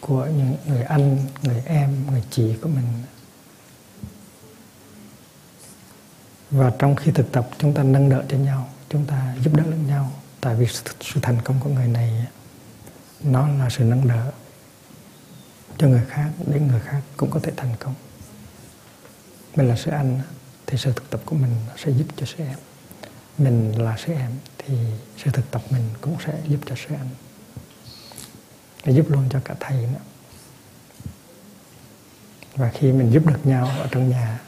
[0.00, 2.86] của những người anh, người em, người chị của mình.
[6.50, 9.62] Và trong khi thực tập chúng ta nâng đỡ cho nhau, chúng ta giúp đỡ
[9.66, 10.12] lẫn nhau.
[10.46, 10.66] Tại vì
[11.00, 12.26] sự thành công của người này,
[13.20, 14.32] nó là sự nâng đỡ
[15.78, 17.94] cho người khác để người khác cũng có thể thành công.
[19.56, 20.20] Mình là sư anh,
[20.66, 22.58] thì sự thực tập của mình sẽ giúp cho sư em.
[23.38, 24.74] Mình là sư em, thì
[25.16, 27.08] sự thực tập mình cũng sẽ giúp cho sư anh
[28.84, 30.04] để giúp luôn cho cả thầy nữa
[32.54, 34.40] và khi mình giúp được nhau ở trong nhà,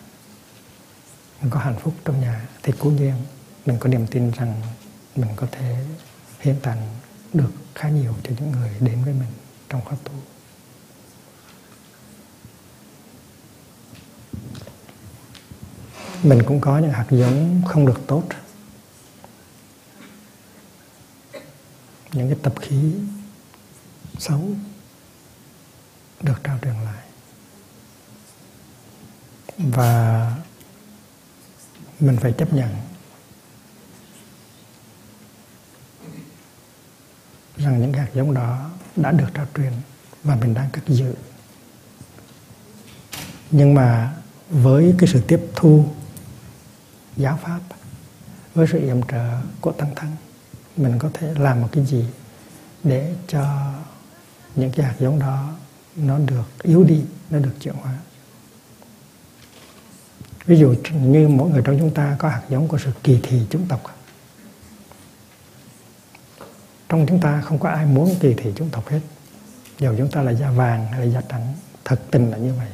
[1.40, 3.14] mình có hạnh phúc trong nhà, thì cố nhiên
[3.66, 4.62] mình có niềm tin rằng
[5.19, 5.85] mình có thể
[6.41, 6.89] hiện tặng
[7.33, 9.33] được khá nhiều cho những người đến với mình
[9.69, 10.12] trong khóa tu.
[16.23, 18.25] Mình cũng có những hạt giống không được tốt.
[22.12, 22.95] Những cái tập khí
[24.19, 24.51] xấu
[26.21, 27.05] được trao truyền lại.
[29.59, 30.33] Và
[32.01, 32.88] mình phải chấp nhận
[37.59, 39.73] rằng những hạt giống đó đã được trao truyền
[40.25, 41.15] và mình đang cất giữ.
[43.51, 44.15] Nhưng mà
[44.51, 45.85] với cái sự tiếp thu
[47.17, 47.61] giáo pháp,
[48.55, 50.11] với sự yểm trợ của tăng thân
[50.77, 52.05] mình có thể làm một cái gì
[52.85, 53.73] để cho
[54.55, 55.55] những cái hạt giống đó
[55.97, 57.95] nó được yếu đi, nó được chuyển hóa?
[60.47, 63.41] Ví dụ như mỗi người trong chúng ta có hạt giống của sự kỳ thị
[63.51, 63.97] chủng tộc
[66.89, 69.01] trong chúng ta không có ai muốn kỳ thị chúng tộc hết.
[69.78, 72.68] Dù chúng ta là da vàng hay là da trắng thật tình là như vậy.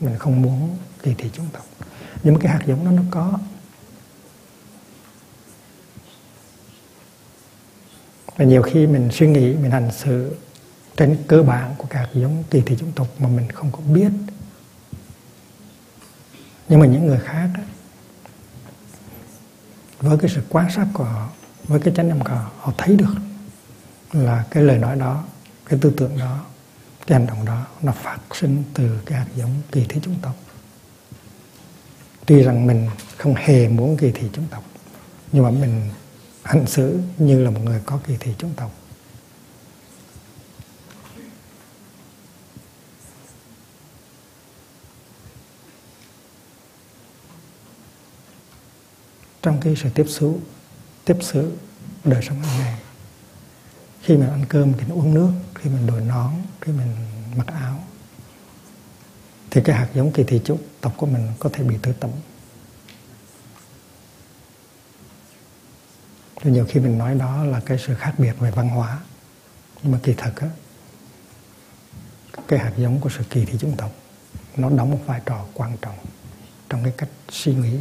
[0.00, 1.66] Mình không muốn kỳ thị chúng tộc.
[2.22, 3.38] Nhưng mà cái hạt giống đó nó có.
[8.36, 10.36] Và nhiều khi mình suy nghĩ mình hành xử
[10.96, 14.10] trên cơ bản của các giống kỳ thị chủng tộc mà mình không có biết.
[16.68, 17.62] Nhưng mà những người khác đó,
[20.00, 21.28] với cái sự quan sát của họ
[21.68, 23.14] với cái chánh niệm của họ họ thấy được
[24.12, 25.24] là cái lời nói đó,
[25.66, 26.44] cái tư tưởng đó,
[27.06, 30.34] cái hành động đó nó phát sinh từ cái hạt giống kỳ thị chủng tộc.
[32.26, 34.64] Tuy rằng mình không hề muốn kỳ thị chủng tộc,
[35.32, 35.90] nhưng mà mình
[36.42, 38.70] hành xử như là một người có kỳ thị chủng tộc.
[49.42, 50.40] Trong cái sự tiếp xúc
[51.04, 51.56] tiếp sự
[52.04, 52.80] đời sống hàng ngày.
[54.02, 56.96] Khi mình ăn cơm thì uống nước, khi mình đổi nón, khi mình
[57.36, 57.84] mặc áo.
[59.50, 62.10] Thì cái hạt giống kỳ thị chủng tộc của mình có thể bị tự tẩm.
[66.42, 69.00] Rồi nhiều khi mình nói đó là cái sự khác biệt về văn hóa.
[69.82, 70.48] Nhưng mà kỳ thực á,
[72.48, 73.92] cái hạt giống của sự kỳ thị chủng tộc,
[74.56, 75.98] nó đóng một vai trò quan trọng
[76.68, 77.78] trong cái cách suy nghĩ,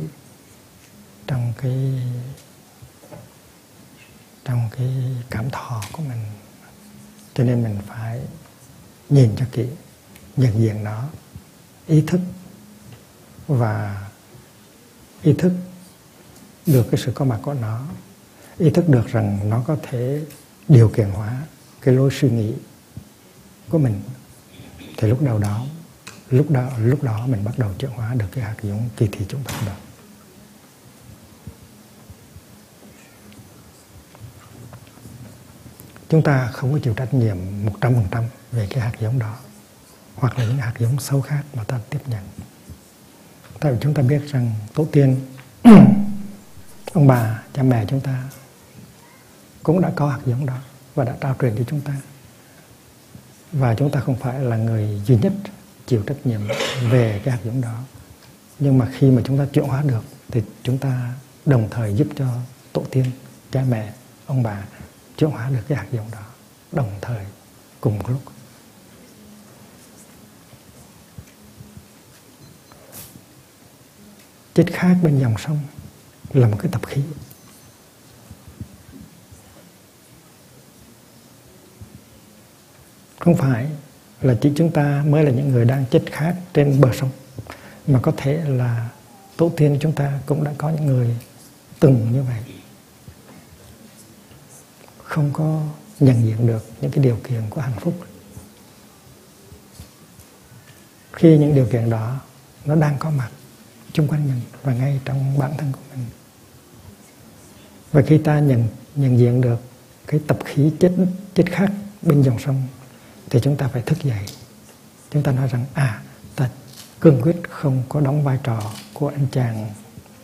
[1.28, 2.02] trong cái
[4.46, 4.90] trong cái
[5.30, 6.20] cảm thọ của mình.
[7.34, 8.22] Cho nên mình phải
[9.10, 9.66] nhìn cho kỹ,
[10.38, 11.04] nhận diện nó,
[11.88, 12.20] ý thức.
[13.48, 14.08] Và
[15.22, 15.54] ý thức
[16.66, 17.86] được cái sự có mặt của nó.
[18.58, 20.22] Ý thức được rằng nó có thể
[20.68, 21.44] điều kiện hóa
[21.82, 22.54] cái lối suy nghĩ
[23.70, 24.02] của mình.
[24.98, 25.66] Thì lúc đầu đó,
[26.30, 29.26] lúc đó lúc đó mình bắt đầu chuyển hóa được cái hạt giống kỳ thị
[29.30, 29.93] chúng ta được.
[36.14, 39.20] Chúng ta không có chịu trách nhiệm một trăm phần trăm về cái hạt giống
[39.20, 39.36] đó,
[40.16, 42.24] hoặc là những hạt giống sâu khác mà ta tiếp nhận.
[43.60, 45.20] Tại vì chúng ta biết rằng tổ tiên,
[46.94, 48.24] ông bà, cha mẹ chúng ta
[49.64, 50.58] cũng đã có hạt giống đó
[50.96, 51.94] và đã trao truyền cho chúng ta.
[53.52, 55.34] Và chúng ta không phải là người duy nhất
[55.86, 56.42] chịu trách nhiệm
[56.90, 57.80] về cái hạt giống đó.
[58.60, 61.14] Nhưng mà khi mà chúng ta chuyển hóa được thì chúng ta
[61.46, 62.26] đồng thời giúp cho
[62.74, 63.06] tổ tiên,
[63.52, 63.94] cha mẹ,
[64.26, 64.64] ông bà
[65.24, 66.22] chuyển hóa được cái hạt giống đó,
[66.72, 67.26] đồng thời
[67.82, 68.22] cùng lúc.
[74.54, 75.60] Chết khác bên dòng sông
[76.34, 77.02] là một cái tập khí.
[83.20, 83.70] Không phải
[84.22, 87.10] là chỉ chúng ta mới là những người đang chết khác trên bờ sông,
[87.88, 88.90] mà có thể là
[89.38, 91.18] tổ tiên chúng ta cũng đã có những người
[91.80, 92.53] từng như vậy
[95.14, 95.62] không có
[96.00, 97.94] nhận diện được những cái điều kiện của hạnh phúc.
[101.12, 102.20] Khi những điều kiện đó
[102.66, 103.30] nó đang có mặt
[103.92, 106.06] chung quanh mình và ngay trong bản thân của mình.
[107.92, 109.62] Và khi ta nhận nhận diện được
[110.08, 110.92] cái tập khí chết
[111.36, 112.64] chết khác bên dòng sông,
[113.30, 114.26] thì chúng ta phải thức dậy.
[115.12, 116.02] Chúng ta nói rằng à
[116.36, 116.50] ta
[117.00, 119.70] cương quyết không có đóng vai trò của anh chàng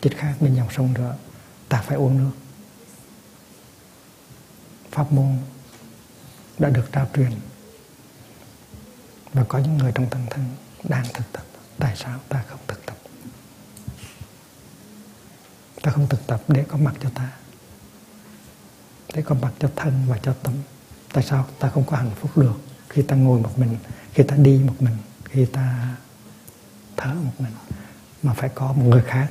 [0.00, 1.14] chết khác bên dòng sông nữa.
[1.68, 2.30] Ta phải uống nước
[4.90, 5.38] pháp môn
[6.58, 7.32] đã được trao truyền.
[9.32, 10.44] Và có những người trong tăng thân
[10.84, 11.42] đang thực tập.
[11.78, 12.96] Tại sao ta không thực tập?
[15.82, 17.32] Ta không thực tập để có mặt cho ta.
[19.14, 20.54] Để có mặt cho thân và cho tâm.
[21.12, 23.76] Tại sao ta không có hạnh phúc được khi ta ngồi một mình,
[24.12, 25.96] khi ta đi một mình, khi ta
[26.96, 27.52] thở một mình?
[28.22, 29.28] Mà phải có một người khác,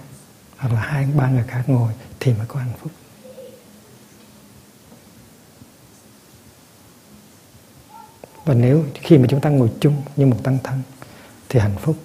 [0.58, 2.92] hoặc là hai, ba người khác ngồi thì mới có hạnh phúc.
[8.50, 10.82] Và nếu khi mà chúng ta ngồi chung như một tăng thân,
[11.50, 11.96] thì hạnh phúc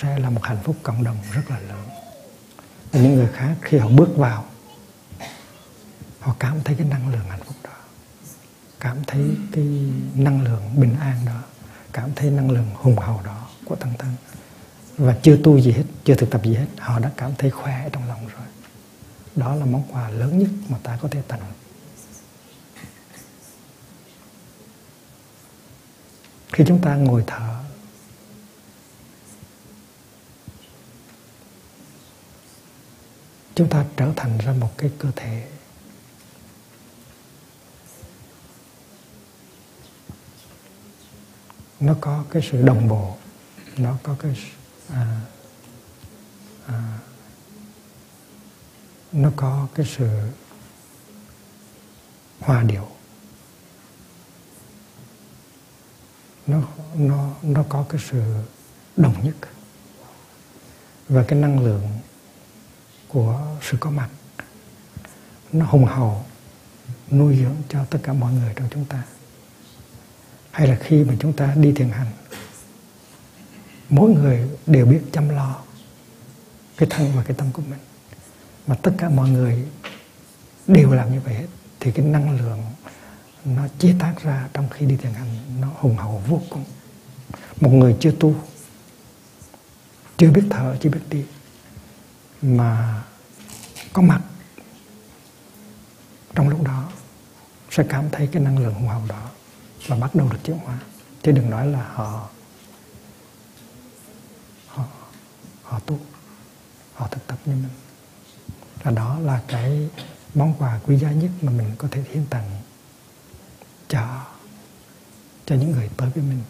[0.00, 1.86] sẽ là một hạnh phúc cộng đồng rất là lớn.
[2.92, 4.44] Và những người khác khi họ bước vào,
[6.20, 7.70] họ cảm thấy cái năng lượng hạnh phúc đó,
[8.80, 9.64] cảm thấy cái
[10.14, 11.42] năng lượng bình an đó,
[11.92, 14.14] cảm thấy năng lượng hùng hậu đó của tăng thân.
[14.96, 17.88] Và chưa tu gì hết, chưa thực tập gì hết, họ đã cảm thấy khỏe
[17.92, 18.46] trong lòng rồi.
[19.36, 21.40] Đó là món quà lớn nhất mà ta có thể tặng
[26.54, 27.64] khi chúng ta ngồi thở.
[33.54, 35.48] Chúng ta trở thành ra một cái cơ thể.
[41.80, 43.16] Nó có cái sự đồng bộ
[43.76, 44.36] nó có cái
[44.88, 45.20] à,
[46.66, 46.98] à,
[49.12, 50.08] nó có cái sự
[52.40, 52.93] hòa điệu.
[56.46, 56.62] Nó
[56.94, 58.22] nó nó có cái sự
[58.96, 59.34] đồng nhất.
[61.08, 61.88] Và cái năng lượng
[63.08, 64.08] của sự có mặt,
[65.52, 66.24] nó hùng hậu,
[67.10, 69.02] nuôi dưỡng cho tất cả mọi người trong chúng ta.
[70.50, 72.10] Hay là khi mà chúng ta đi thiền hành,
[73.88, 75.62] mỗi người đều biết chăm lo
[76.76, 77.78] cái thân và cái tâm của mình.
[78.66, 79.66] Mà tất cả mọi người
[80.66, 81.46] đều làm như vậy hết,
[81.80, 82.62] thì cái năng lượng
[83.44, 86.64] nó chế tác ra trong khi đi thiền hành, nó hùng hậu vô cùng.
[87.60, 88.34] Một người chưa tu,
[90.16, 91.24] chưa biết thở, chưa biết đi,
[92.42, 93.02] mà
[93.92, 94.20] có mặt
[96.34, 96.90] trong lúc đó,
[97.70, 99.30] sẽ cảm thấy cái năng lượng hùng hậu đó
[99.86, 100.78] và bắt đầu được chuyển hóa.
[101.22, 102.28] Chứ đừng nói là họ
[104.66, 104.84] họ
[105.62, 105.98] họ tu,
[106.94, 107.70] họ thực tập như mình.
[108.82, 109.90] Và đó là cái
[110.34, 112.50] món quà quý giá nhất mà mình có thể hiến tặng
[115.46, 116.42] cho những người tới với mình.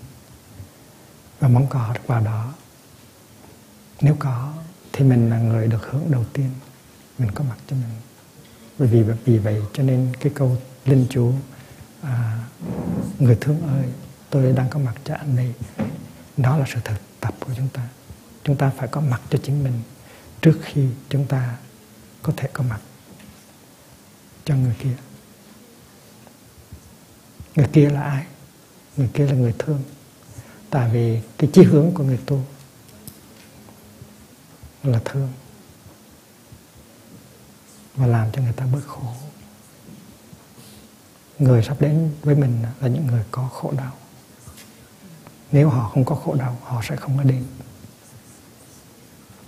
[1.41, 2.55] Và mong có được quà đó.
[4.01, 4.53] Nếu có
[4.93, 6.51] thì mình là người được hưởng đầu tiên.
[7.19, 7.91] Mình có mặt cho mình.
[8.79, 11.33] Bởi vì vì vậy cho nên cái câu linh chú
[12.03, 12.45] à,
[13.19, 13.89] người thương ơi
[14.31, 15.55] tôi đang có mặt cho anh đây.
[16.37, 17.89] Đó là sự thực tập của chúng ta.
[18.45, 19.83] Chúng ta phải có mặt cho chính mình
[20.41, 21.57] trước khi chúng ta
[22.23, 22.81] có thể có mặt
[24.45, 24.97] cho người kia.
[27.57, 28.27] Người kia là ai?
[28.97, 29.83] Người kia là người thương.
[30.71, 32.43] Tại vì cái chí hướng của người tu
[34.83, 35.29] là thương
[37.95, 39.13] và làm cho người ta bớt khổ.
[41.39, 43.93] Người sắp đến với mình là những người có khổ đau.
[45.53, 47.45] Nếu họ không có khổ đau, họ sẽ không có đến.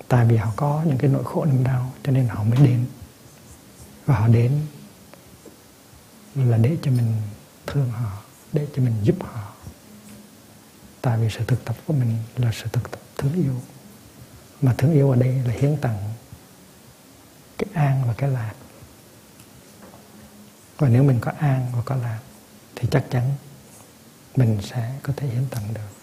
[0.08, 2.86] Tại vì họ có những cái nỗi khổ niềm đau, cho nên họ mới đến.
[4.06, 4.60] Và họ đến
[6.34, 7.12] là để cho mình
[7.66, 8.22] thương họ
[8.52, 9.52] để cho mình giúp họ.
[11.02, 13.54] Tại vì sự thực tập của mình là sự thực tập thương yêu.
[14.62, 15.98] Mà thương yêu ở đây là hiến tặng
[17.58, 18.54] cái an và cái lạc.
[20.78, 22.20] Và nếu mình có an và có lạc,
[22.74, 23.32] thì chắc chắn
[24.36, 25.95] mình sẽ có thể hiến tặng được.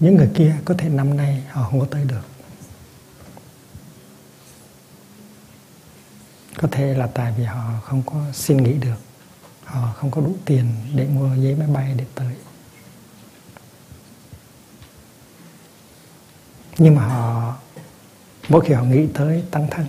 [0.00, 2.22] Những người kia có thể năm nay họ không có tới được.
[6.56, 8.96] Có thể là tại vì họ không có xin nghỉ được.
[9.64, 12.34] Họ không có đủ tiền để mua giấy máy bay để tới.
[16.78, 17.56] Nhưng mà họ,
[18.48, 19.86] mỗi khi họ nghĩ tới tăng thân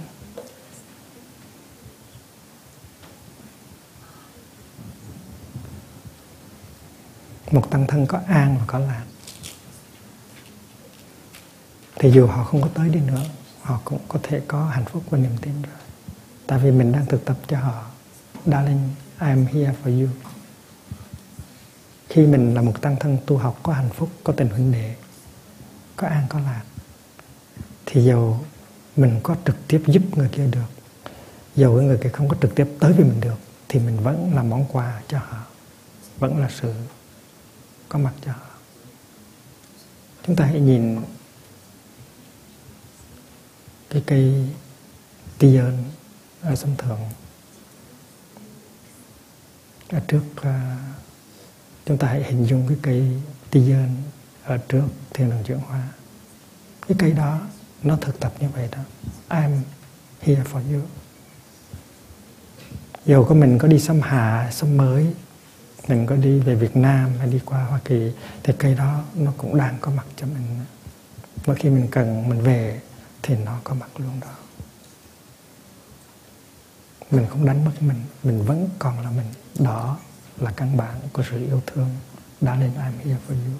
[7.51, 9.03] một tăng thân có an và có lạc
[11.99, 13.23] thì dù họ không có tới đi nữa,
[13.61, 15.73] họ cũng có thể có hạnh phúc và niềm tin rồi.
[16.47, 17.85] Tại vì mình đang thực tập cho họ.
[18.45, 18.89] Darling,
[19.21, 20.09] I am here for you.
[22.09, 24.95] Khi mình là một tăng thân tu học, có hạnh phúc, có tình huynh đệ,
[25.95, 26.63] có an, có lạc,
[27.85, 28.39] thì dầu
[28.95, 30.69] mình có trực tiếp giúp người kia được,
[31.55, 34.43] dầu người kia không có trực tiếp tới với mình được, thì mình vẫn là
[34.43, 35.37] món quà cho họ.
[36.19, 36.73] Vẫn là sự
[37.89, 38.49] có mặt cho họ.
[40.27, 41.01] Chúng ta hãy nhìn
[43.89, 44.47] cái cây
[45.37, 45.83] ti ơn
[46.41, 46.99] ở sân thượng.
[49.89, 50.77] Ở trước à,
[51.85, 53.95] chúng ta hãy hình dung cái cây ti ơn
[54.43, 55.83] ở trước thiên đường chuyển hóa.
[56.87, 57.39] Cái cây đó,
[57.83, 58.79] nó thực tập như vậy đó.
[59.29, 59.59] I'm
[60.21, 60.81] here for you.
[63.05, 65.13] Dù có mình có đi xâm hạ xâm mới,
[65.87, 68.11] mình có đi về Việt Nam hay đi qua Hoa Kỳ,
[68.43, 70.59] thì cây đó nó cũng đang có mặt cho mình.
[71.45, 72.81] Mỗi khi mình cần, mình về
[73.22, 74.36] thì nó có mặt luôn đó.
[77.11, 79.34] Mình không đánh mất mình mình vẫn còn là mình.
[79.59, 79.99] Đó
[80.38, 81.89] là căn bản của sự yêu thương
[82.41, 83.57] đã lên I'm here for you.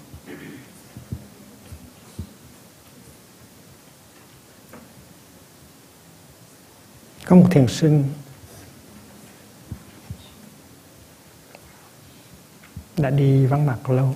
[7.26, 8.14] Có một thiền sinh
[12.97, 14.16] đã đi vắng mặt lâu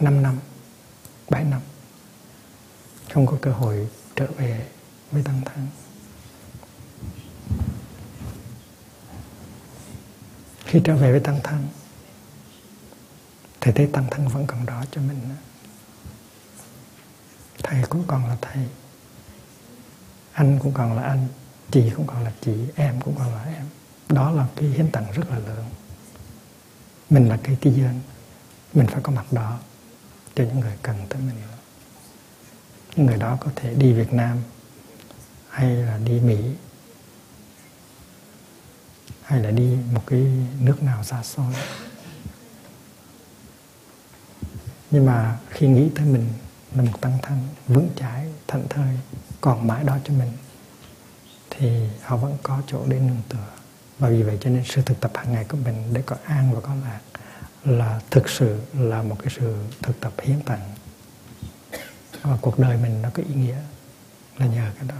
[0.00, 0.38] 5 năm
[1.30, 1.60] 7 năm
[3.12, 4.66] không có cơ hội trở về
[5.10, 5.66] với tăng thân.
[10.64, 11.68] Khi trở về với tăng thân,
[13.60, 15.20] thầy thấy tăng thân vẫn còn đó cho mình.
[17.62, 18.64] Thầy cũng còn là thầy.
[20.32, 21.28] Anh cũng còn là anh,
[21.70, 23.66] chị cũng còn là chị, em cũng còn là em.
[24.08, 25.64] Đó là cái hiến tặng rất là lớn.
[27.10, 28.00] Mình là cây ti dân,
[28.74, 29.58] mình phải có mặt đó
[30.34, 31.36] cho những người cần tới mình
[32.98, 34.38] người đó có thể đi Việt Nam
[35.48, 36.38] hay là đi Mỹ
[39.22, 40.26] hay là đi một cái
[40.60, 41.52] nước nào xa xôi.
[44.90, 46.28] Nhưng mà khi nghĩ tới mình,
[46.74, 48.98] là một tăng thân vững chãi thận thơi,
[49.40, 50.32] còn mãi đó cho mình,
[51.50, 53.48] thì họ vẫn có chỗ để nương tựa.
[53.98, 56.52] Và vì vậy cho nên sự thực tập hàng ngày của mình để có an
[56.54, 57.00] và có lạc
[57.64, 60.74] là thực sự là một cái sự thực tập hiến tặng
[62.22, 63.58] và cuộc đời mình nó có ý nghĩa
[64.38, 64.94] là nhờ cái đó.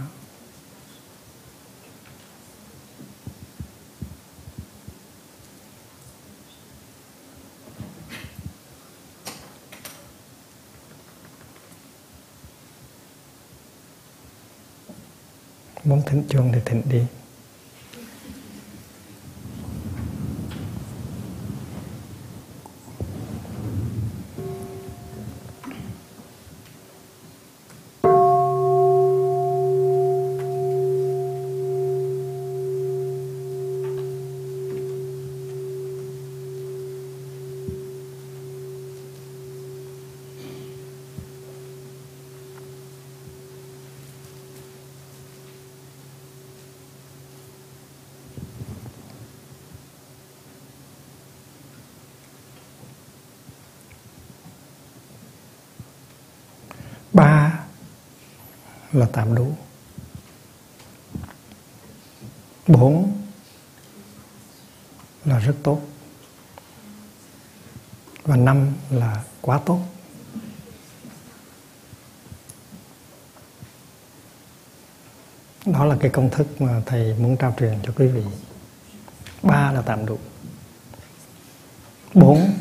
[15.83, 17.05] Muốn thịnh chuông thì thịnh đi
[57.13, 57.59] ba
[58.99, 59.55] là tạm đủ.
[62.67, 63.21] Bốn
[65.25, 65.81] là rất tốt.
[68.23, 69.79] Và năm là quá tốt.
[75.65, 78.23] Đó là cái công thức mà thầy muốn trao truyền cho quý vị.
[79.43, 80.19] Ba là tạm đủ.
[82.13, 82.51] Bốn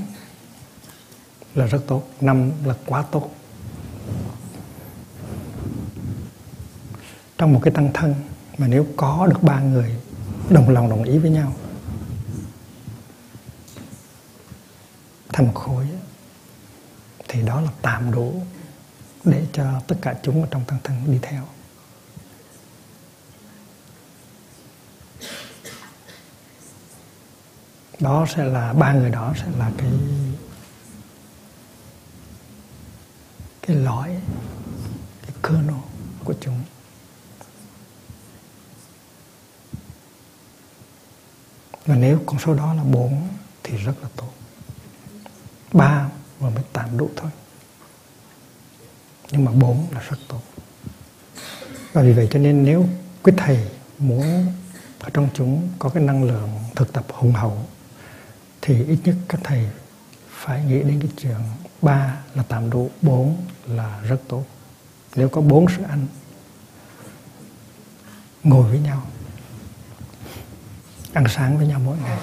[1.54, 2.08] là rất tốt.
[2.20, 3.30] Năm là quá tốt.
[7.38, 8.14] Trong một cái tăng thân
[8.58, 9.94] mà nếu có được ba người
[10.50, 11.52] đồng lòng, đồng ý với nhau,
[15.32, 15.86] thành một khối,
[17.28, 18.42] thì đó là tạm đủ
[19.24, 21.44] để cho tất cả chúng ở trong tăng thân đi theo.
[28.00, 29.90] Đó sẽ là, ba người đó sẽ là cái
[33.62, 34.08] cái lõi
[35.22, 35.76] cái kernel
[36.24, 36.62] của chúng
[42.38, 43.28] số đó là bốn
[43.62, 44.28] thì rất là tốt.
[45.72, 46.08] Ba
[46.38, 47.30] và mới tạm đủ thôi.
[49.30, 50.40] Nhưng mà bốn là rất tốt.
[51.92, 52.88] Và vì vậy cho nên nếu
[53.22, 54.46] quý thầy muốn
[55.00, 57.66] ở trong chúng có cái năng lượng thực tập hùng hậu,
[58.60, 59.70] thì ít nhất các thầy
[60.30, 61.40] phải nghĩ đến cái chuyện
[61.82, 63.36] ba là tạm đủ bốn
[63.66, 64.44] là rất tốt.
[65.16, 66.06] Nếu có bốn sự ăn,
[68.42, 69.02] ngồi với nhau
[71.28, 72.18] ăn sáng với nhau mỗi ngày,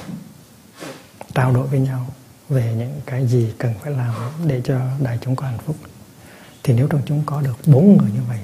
[1.33, 2.07] trao đổi với nhau
[2.49, 4.13] về những cái gì cần phải làm
[4.47, 5.75] để cho đại chúng có hạnh phúc.
[6.63, 8.39] Thì nếu trong chúng có được bốn người như vậy,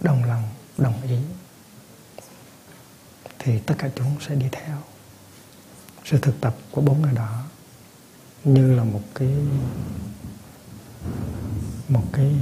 [0.00, 0.42] đồng lòng,
[0.78, 1.18] đồng ý,
[3.38, 4.76] thì tất cả chúng sẽ đi theo
[6.04, 7.42] sự thực tập của bốn người đó
[8.44, 9.34] như là một cái
[11.88, 12.34] một cái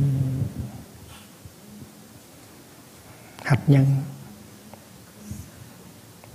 [3.45, 3.87] hạt nhân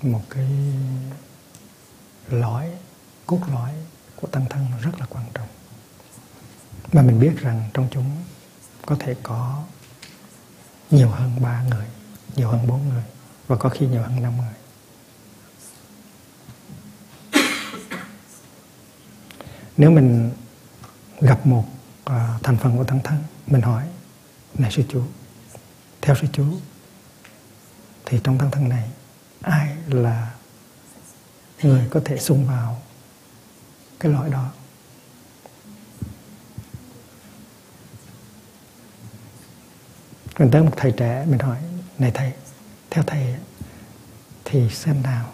[0.02, 0.48] một cái
[2.30, 2.72] lõi
[3.26, 3.72] cốt lõi
[4.16, 5.48] của tăng thân rất là quan trọng.
[6.94, 8.24] Mà mình biết rằng trong chúng
[8.86, 9.64] có thể có
[10.92, 11.86] nhiều hơn ba người
[12.36, 13.04] nhiều hơn bốn người
[13.48, 14.54] và có khi nhiều hơn năm người.
[19.78, 20.32] Nếu mình
[21.22, 21.66] gặp một
[22.10, 23.88] uh, thành phần của tăng thân mình hỏi
[24.54, 25.04] này sư chú
[26.02, 26.46] theo sư chú
[28.06, 28.90] thì trong tăng thân này
[29.50, 30.34] ai là
[31.62, 32.82] người có thể xung vào
[34.00, 34.52] cái loại đó?
[40.40, 41.58] Mình tới một thầy trẻ, mình hỏi,
[41.98, 42.34] này thầy,
[42.90, 43.36] theo thầy
[44.46, 45.32] thì xem nào,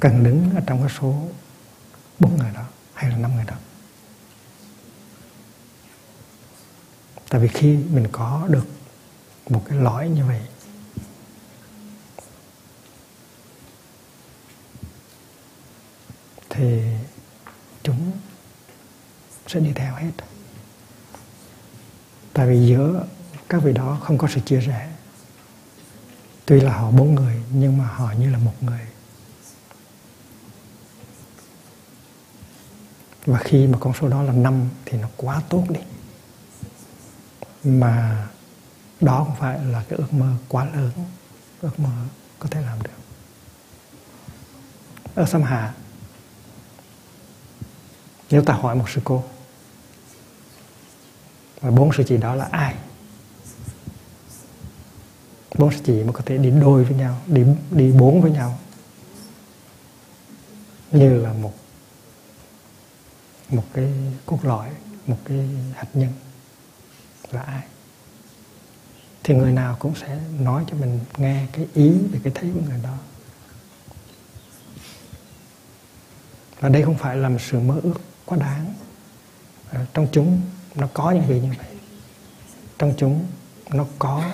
[0.00, 1.28] cần đứng ở trong cái số
[2.18, 2.64] bốn người đó
[2.94, 3.56] hay là năm người đó?
[7.28, 8.66] Tại vì khi mình có được
[9.48, 10.40] một cái lõi như vậy
[16.60, 16.82] thì
[17.82, 18.12] chúng
[19.46, 20.10] sẽ đi theo hết.
[22.32, 23.06] Tại vì giữa
[23.48, 24.92] các vị đó không có sự chia rẽ.
[26.46, 28.80] Tuy là họ bốn người, nhưng mà họ như là một người.
[33.26, 35.80] Và khi mà con số đó là năm thì nó quá tốt đi.
[37.64, 38.26] Mà
[39.00, 40.92] đó không phải là cái ước mơ quá lớn,
[41.60, 41.90] ước mơ
[42.38, 43.00] có thể làm được.
[45.14, 45.74] Ở Sam Hạ
[48.30, 49.24] nếu ta hỏi một sư cô,
[51.60, 52.74] và bốn sư chị đó là ai?
[55.58, 58.58] Bốn sư chị mà có thể đi đôi với nhau, đi đi bốn với nhau,
[60.92, 61.52] như là một
[63.48, 63.92] một cái
[64.26, 64.68] cốt lõi,
[65.06, 66.12] một cái hạt nhân
[67.30, 67.62] là ai?
[69.22, 72.60] Thì người nào cũng sẽ nói cho mình nghe cái ý về cái thấy của
[72.68, 72.96] người đó.
[76.60, 77.94] Và đây không phải là một sự mơ ước
[78.30, 78.74] quá đáng.
[79.70, 80.40] Ờ, trong chúng
[80.74, 81.66] nó có những vị như vậy?
[82.78, 83.26] Trong chúng
[83.70, 84.30] nó có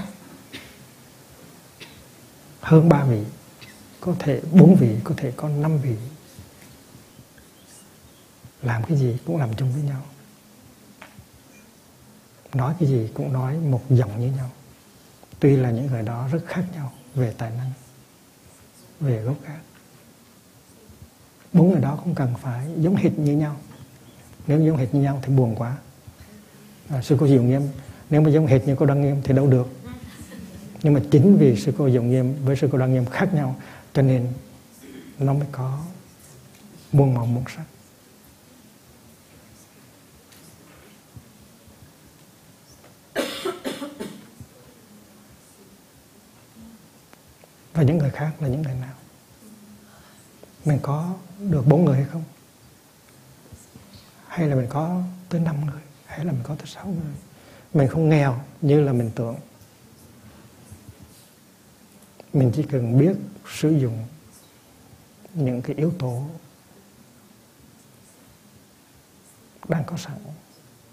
[2.61, 3.25] hơn ba vị,
[4.01, 5.97] có thể bốn vị, có thể có năm vị.
[8.63, 10.03] Làm cái gì cũng làm chung với nhau.
[12.55, 14.51] Nói cái gì cũng nói một giọng như nhau.
[15.41, 17.73] Tuy là những người đó rất khác nhau về tài năng,
[19.01, 19.61] về gốc gác.
[21.53, 23.57] Bốn người đó không cần phải giống hệt như nhau
[24.47, 25.77] nếu giống hệt như nhau thì buồn quá.
[26.89, 27.63] À, sư cô diệu nghiêm.
[28.11, 29.69] Nếu mà giống hệt như cô đăng nghiêm thì đâu được.
[30.83, 33.57] Nhưng mà chính vì sư cô diệu nghiêm với sư cô đăng nghiêm khác nhau
[33.95, 34.33] cho nên
[35.19, 35.79] nó mới có
[36.93, 37.65] muôn màu muôn sắc.
[47.75, 48.95] Và những người khác là những người nào?
[50.65, 52.23] Mình có được bốn người hay không?
[54.37, 57.15] Hay là mình có tới năm người, hay là mình có tới sáu người.
[57.75, 59.37] Mình không nghèo như là mình tưởng.
[62.33, 63.17] Mình chỉ cần biết
[63.49, 64.07] sử dụng
[65.35, 66.27] những cái yếu tố
[69.69, 70.19] đang có sẵn,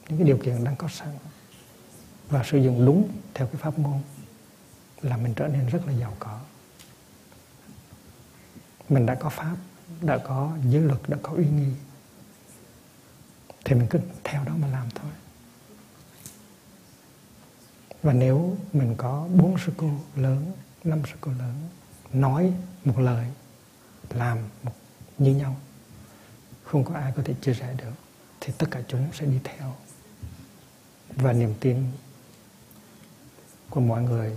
[0.09, 1.09] những cái điều kiện đang có sẵn,
[2.29, 3.99] và sử dụng đúng theo cái pháp môn
[5.01, 6.39] là mình trở nên rất là giàu có.
[8.89, 9.55] Mình đã có pháp,
[10.01, 11.71] đã có giới luật, đã có uy nghi
[13.63, 15.11] thì mình cứ theo đó mà làm thôi.
[18.03, 20.51] Và nếu mình có bốn sư cô lớn,
[20.83, 21.69] năm sư cô lớn,
[22.13, 22.53] nói
[22.85, 23.27] một lời,
[24.09, 24.71] làm một,
[25.17, 25.55] như nhau,
[26.63, 27.93] không có ai có thể chia sẻ được,
[28.41, 29.75] thì tất cả chúng sẽ đi theo.
[31.09, 31.91] Và niềm tin
[33.69, 34.35] của mọi người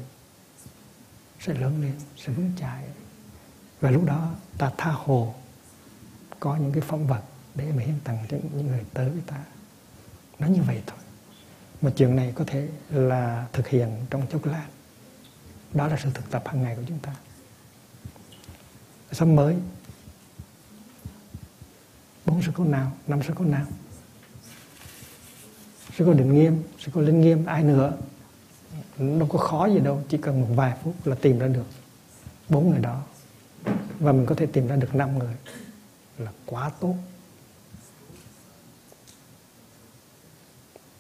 [1.41, 2.85] sẽ lớn lên, sẽ vững chãi.
[3.81, 5.35] Và lúc đó ta tha hồ
[6.41, 7.23] có những cái phong vật
[7.57, 9.45] để mà hiến tặng cho những người tới với ta.
[10.39, 10.99] Nó như vậy thôi.
[11.83, 14.67] Mà chuyện này có thể là thực hiện trong chốc lát.
[15.73, 17.15] Đó là sự thực tập hàng ngày của chúng ta.
[19.13, 19.57] Sắp mới.
[22.27, 23.67] Bốn sự cố nào, năm sự cố nào?
[25.97, 27.97] Sự cố định nghiêm sự cố linh nghiêm, ai nữa?
[28.99, 31.67] Đâu có khó gì đâu, chỉ cần một vài phút là tìm ra được
[32.49, 33.03] bốn người đó.
[34.01, 35.35] Và mình có thể tìm ra được năm người.
[36.19, 36.95] Là quá tốt.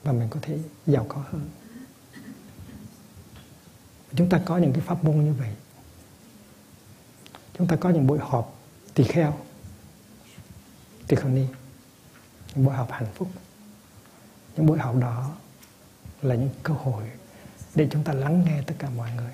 [0.06, 1.50] Và mình có thể giàu có hơn.
[4.14, 5.52] Chúng ta có những cái pháp môn như vậy.
[7.58, 8.58] Chúng ta có những buổi họp
[8.94, 9.38] tỳ kheo
[11.06, 11.46] tỳ kheo ni,
[12.54, 13.28] những buổi họp hạnh phúc.
[14.56, 15.36] Những buổi họp đó
[16.22, 17.10] là những cơ hội
[17.74, 19.32] để chúng ta lắng nghe tất cả mọi người,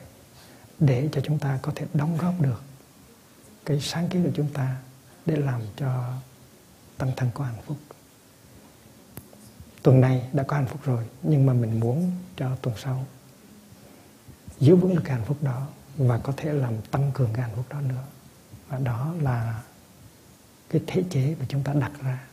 [0.79, 2.63] để cho chúng ta có thể đóng góp được
[3.65, 4.77] cái sáng kiến của chúng ta
[5.27, 6.13] để làm cho
[6.99, 7.77] tăng thân có hạnh phúc
[9.83, 13.07] tuần này đã có hạnh phúc rồi, nhưng mà mình muốn cho tuần sau
[14.59, 15.67] giữ vững được cái hạnh phúc đó
[15.97, 18.05] và có thể làm tăng cường cái hạnh phúc đó nữa.
[18.69, 19.63] Và đó là
[20.71, 22.27] cái thể chế mà chúng ta đặt ra.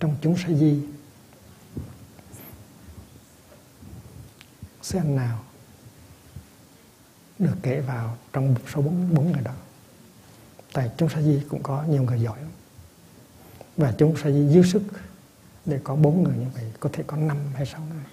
[0.00, 0.82] Trong chúng sa di
[4.82, 5.44] xem nào?
[7.38, 9.54] Được kể vào trong số bốn bốn người đó.
[10.72, 12.38] Tại chúng sa di cũng có nhiều người giỏi
[13.76, 14.82] và chúng sa di dư sức
[15.64, 18.04] để có bốn người như vậy, có thể có năm hay sáu người.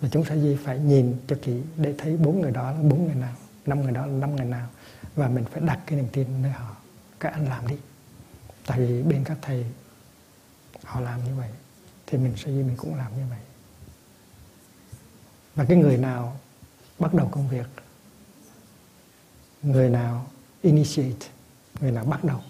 [0.00, 3.06] Và chúng sa di phải nhìn cho kỹ để thấy bốn người đó là bốn
[3.06, 3.34] người nào,
[3.66, 4.68] năm người đó là năm người nào.
[5.14, 6.76] Và mình phải đặt cái niềm tin nơi họ.
[7.20, 7.76] Các anh làm đi.
[8.66, 9.66] Tại vì bên các thầy,
[10.84, 11.50] họ làm như vậy,
[12.06, 13.38] thì mình sa di mình cũng làm như vậy.
[15.54, 16.40] Và cái người nào
[16.98, 17.66] bắt đầu công việc
[19.66, 20.26] người nào
[20.62, 21.26] initiate,
[21.80, 22.40] người nào bắt đầu.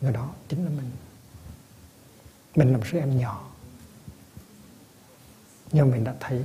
[0.00, 0.90] Người đó chính là mình.
[2.56, 3.50] Mình làm sư em nhỏ.
[5.72, 6.42] Nhưng mình đã thấy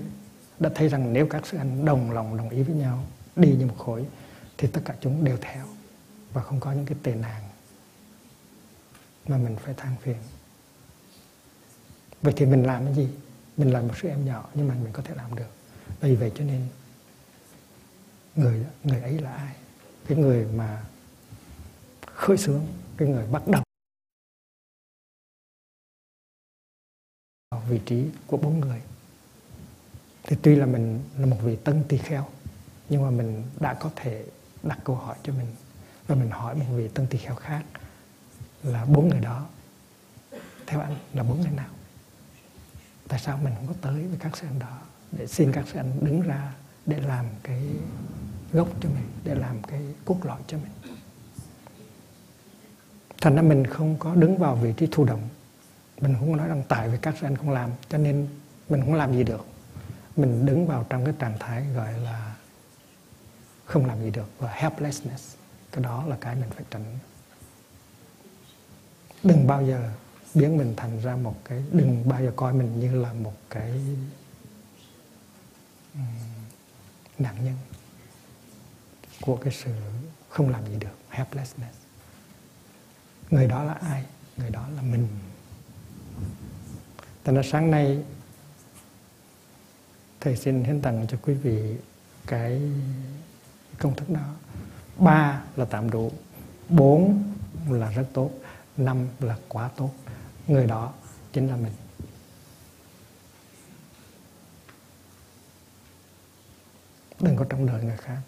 [0.59, 3.03] đã thấy rằng nếu các sư anh đồng lòng, đồng ý với nhau,
[3.35, 4.05] đi như một khối,
[4.57, 5.65] thì tất cả chúng đều theo.
[6.33, 7.41] Và không có những cái tệ nạn
[9.27, 10.17] mà mình phải than phiền.
[12.21, 13.09] Vậy thì mình làm cái gì?
[13.57, 15.49] Mình là một sư em nhỏ, nhưng mà mình có thể làm được.
[15.99, 16.67] Vì vậy cho nên
[18.38, 19.55] người người ấy là ai?
[20.07, 20.85] Cái người mà
[22.05, 22.67] khơi sướng,
[22.97, 23.63] cái người bắt đầu
[27.69, 28.81] vị trí của bốn người.
[30.23, 32.29] Thì tuy là mình là một vị tân tỳ kheo
[32.89, 34.25] nhưng mà mình đã có thể
[34.63, 35.55] đặt câu hỏi cho mình
[36.07, 37.63] và mình hỏi một vị tân tỳ kheo khác
[38.63, 39.47] là bốn người đó
[40.67, 41.69] theo anh là bốn người nào?
[43.07, 44.81] Tại sao mình không có tới với các sư anh đó
[45.11, 46.53] để xin các sư anh đứng ra
[46.85, 47.63] để làm cái
[48.58, 50.95] gốc cho mình để làm cái cốt lõi cho mình.
[53.22, 55.30] Thành ra mình không có đứng vào vị trí thụ động.
[56.01, 58.28] Mình không nói rằng tại vì các anh không làm cho nên
[58.70, 59.45] mình không làm gì được.
[60.16, 62.36] Mình đứng vào trong cái trạng thái gọi là
[63.66, 65.36] không làm gì được và helplessness.
[65.72, 66.86] Cái đó là cái mình phải tránh.
[69.24, 69.91] Đừng bao giờ
[70.34, 73.72] biến mình thành ra một cái đừng bao giờ coi mình như là một cái
[75.93, 76.01] um,
[77.20, 77.55] nạn nhân
[79.22, 79.72] của cái sự
[80.30, 81.78] không làm gì được, helplessness.
[83.32, 84.05] Người đó là ai?
[84.38, 85.07] Người đó là mình.
[87.24, 88.03] Tại ra sáng nay,
[90.20, 91.76] thầy xin hiến tặng cho quý vị
[92.28, 92.72] cái
[93.80, 94.34] công thức đó.
[94.97, 96.11] Ba là tạm đủ,
[96.70, 97.24] bốn
[97.70, 98.32] là rất tốt,
[98.78, 99.91] năm là quá tốt.
[100.47, 100.93] Người đó
[101.34, 101.74] chính là mình.
[107.20, 108.22] Đừng có trông đợi người khác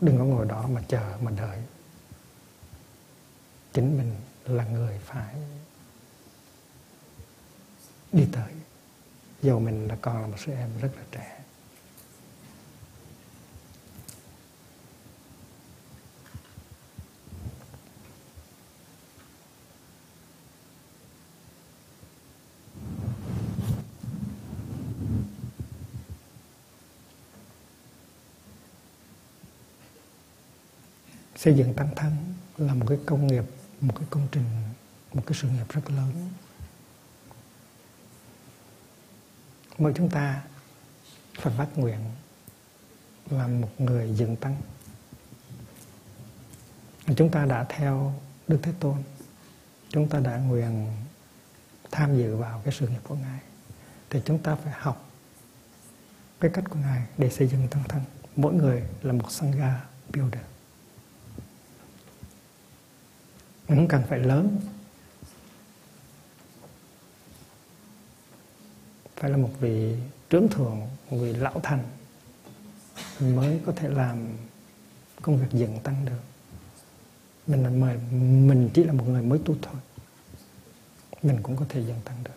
[0.00, 1.58] đừng có ngồi đó mà chờ mà đợi.
[3.72, 5.34] Chính mình là người phải
[8.12, 8.52] đi tới.
[9.42, 11.40] Dù mình là còn là một sư em rất là trẻ.
[31.38, 33.44] Xây dựng tăng thân là một cái công nghiệp,
[33.80, 34.44] một cái công trình,
[35.12, 36.30] một cái sự nghiệp rất lớn.
[39.78, 40.42] Mỗi chúng ta
[41.40, 41.98] phải phát nguyện
[43.30, 44.56] là một người dựng tăng.
[47.16, 48.14] Chúng ta đã theo
[48.48, 49.02] Đức Thế Tôn.
[49.88, 50.86] Chúng ta đã nguyện
[51.90, 53.40] tham dự vào cái sự nghiệp của Ngài.
[54.10, 55.10] Thì chúng ta phải học
[56.40, 58.02] cái cách của Ngài để xây dựng tăng thân.
[58.36, 60.44] Mỗi người là một sangha builder
[63.68, 64.60] nó không cần phải lớn.
[69.16, 69.96] Phải là một vị
[70.30, 71.84] trưởng thượng, một vị lão thành
[73.20, 74.36] mới có thể làm
[75.22, 76.20] công việc dựng tăng được.
[77.46, 77.96] Mình là mời,
[78.46, 79.74] mình chỉ là một người mới tu thôi.
[81.22, 82.32] Mình cũng có thể dựng tăng được.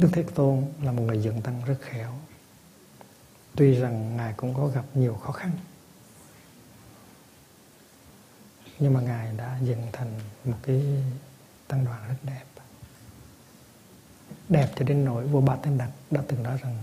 [0.00, 2.14] Đức Thế Tôn là một người dựng tăng rất khéo.
[3.60, 5.50] Tuy rằng Ngài cũng có gặp nhiều khó khăn,
[8.78, 10.84] Nhưng mà Ngài đã dựng thành một cái
[11.68, 12.44] tăng đoàn rất đẹp.
[14.48, 16.82] Đẹp cho đến nỗi vua Ba Tên đặt đã từng nói rằng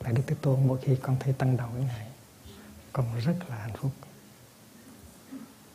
[0.00, 2.06] Lại Đức Thế Tôn, mỗi khi con thấy tăng đầu với Ngài,
[2.92, 3.90] Con rất là hạnh phúc,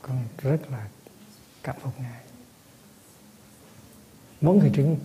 [0.01, 0.87] Con rất là
[1.63, 2.23] cảm phục Ngài.
[4.41, 4.99] Mỗi người chúng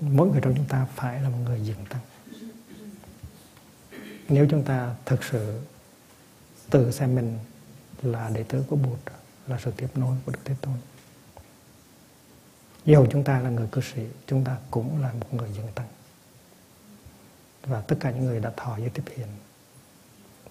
[0.00, 2.00] mỗi người trong chúng ta phải là một người dựng tăng
[4.30, 5.60] nếu chúng ta thực sự
[6.70, 7.38] tự xem mình
[8.02, 8.98] là đệ tử của Bụt,
[9.46, 10.74] là sự tiếp nối của Đức Thế Tôn.
[12.84, 15.88] Dầu chúng ta là người cư sĩ, chúng ta cũng là một người dân tăng
[17.62, 19.28] và tất cả những người đã thọ giới tiếp hiện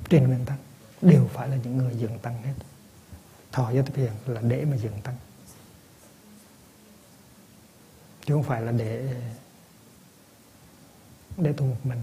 [0.09, 0.57] trên nguyên tắc
[1.01, 2.53] đều phải là những người dựng tăng hết.
[3.51, 5.15] Thọ giới tiếp hiện là để mà dựng tăng
[8.25, 9.21] chứ không phải là để
[11.37, 11.99] để tu một mình,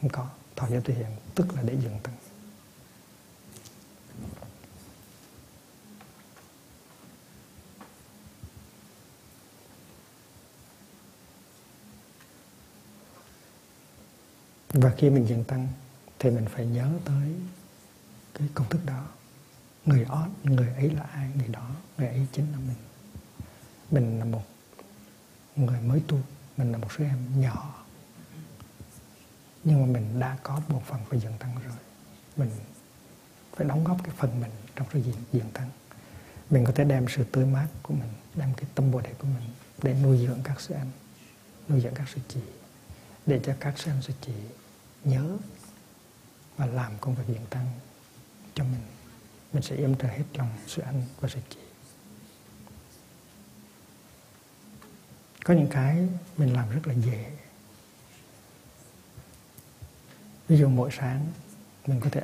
[0.00, 2.14] không có thọ giới tu hiện tức là để dựng tăng
[14.68, 15.68] và khi mình dựng tăng
[16.18, 17.34] thì mình phải nhớ tới
[18.34, 19.08] cái công thức đó.
[19.86, 22.76] Người đó người ấy là ai, người đó, người ấy chính là mình.
[23.90, 24.42] Mình là một
[25.56, 26.18] người mới tu,
[26.56, 27.85] mình là một số em nhỏ
[29.66, 31.76] nhưng mà mình đã có một phần phải dựng tăng rồi.
[32.36, 32.50] Mình
[33.56, 35.70] phải đóng góp cái phần mình trong cái diện, diện tăng
[36.50, 39.26] mình có thể đem sự tươi mát của mình đem cái tâm bồ đề của
[39.26, 39.48] mình
[39.82, 40.90] để nuôi dưỡng các sư anh
[41.68, 42.40] nuôi dưỡng các sư chị
[43.26, 44.32] để cho các sư anh sư chị
[45.04, 45.36] nhớ
[46.56, 47.66] và làm công việc diện tăng
[48.54, 48.82] cho mình.
[49.52, 51.58] Mình sẽ yếm trợ hết lòng sư anh và sư chị.
[55.44, 57.30] Có những cái mình làm rất là dễ
[60.48, 61.26] ví dụ mỗi sáng
[61.86, 62.22] mình có thể,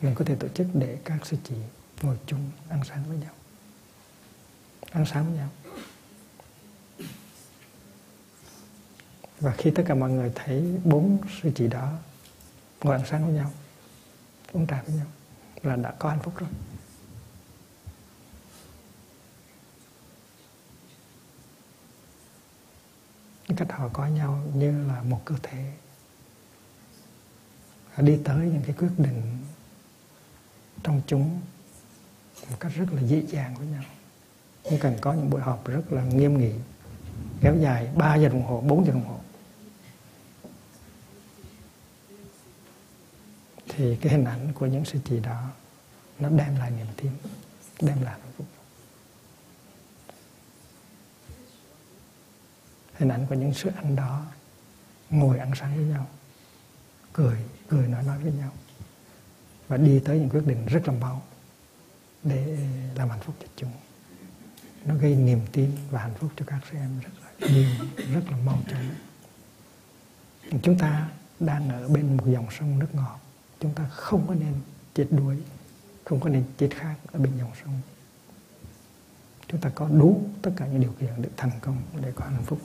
[0.00, 1.54] mình có thể tổ chức để các sư chị
[2.02, 3.32] ngồi chung ăn sáng với nhau.
[4.90, 5.48] Ăn sáng với nhau.
[9.40, 11.92] Và khi tất cả mọi người thấy bốn sư chị đó
[12.82, 13.52] ngồi ăn sáng với nhau,
[14.52, 15.06] uống trà với nhau
[15.62, 16.48] là đã có hạnh phúc rồi.
[23.56, 25.72] Cách họ có nhau như là một cơ thể.
[27.94, 29.22] Họ đi tới những cái quyết định
[30.82, 31.40] trong chúng
[32.50, 33.82] một cách rất là dễ dàng với nhau.
[34.64, 36.52] Không cần có những buổi họp rất là nghiêm nghị,
[37.40, 39.20] kéo dài 3 giờ đồng hồ 4 giờ đồng hồ.
[43.68, 45.50] Thì cái hình ảnh của những sự chỉ đó
[46.18, 47.12] nó đem lại niềm tin,
[47.80, 48.46] đem lại hạnh phúc.
[53.00, 54.26] Hình ảnh của những sự anh đó
[55.10, 56.06] ngồi ăn sáng với nhau,
[57.12, 57.38] cười
[57.68, 58.52] cười nói nói với nhau
[59.68, 61.22] và đi tới những quyết định rất là mau
[62.22, 62.58] để
[62.94, 63.72] làm hạnh phúc cho chúng.
[64.84, 67.70] Nó gây niềm tin và hạnh phúc cho các sư em rất là nhiều,
[68.14, 68.90] rất là mau chóng.
[70.62, 71.08] Chúng ta
[71.40, 73.20] đang ở bên một dòng sông nước ngọt.
[73.60, 74.54] Chúng ta không có nên
[74.94, 75.36] chết đuối,
[76.04, 77.80] không có nên chết khác ở bên dòng sông.
[79.48, 82.42] Chúng ta có đủ tất cả những điều kiện để thành công, để có hạnh
[82.44, 82.60] phúc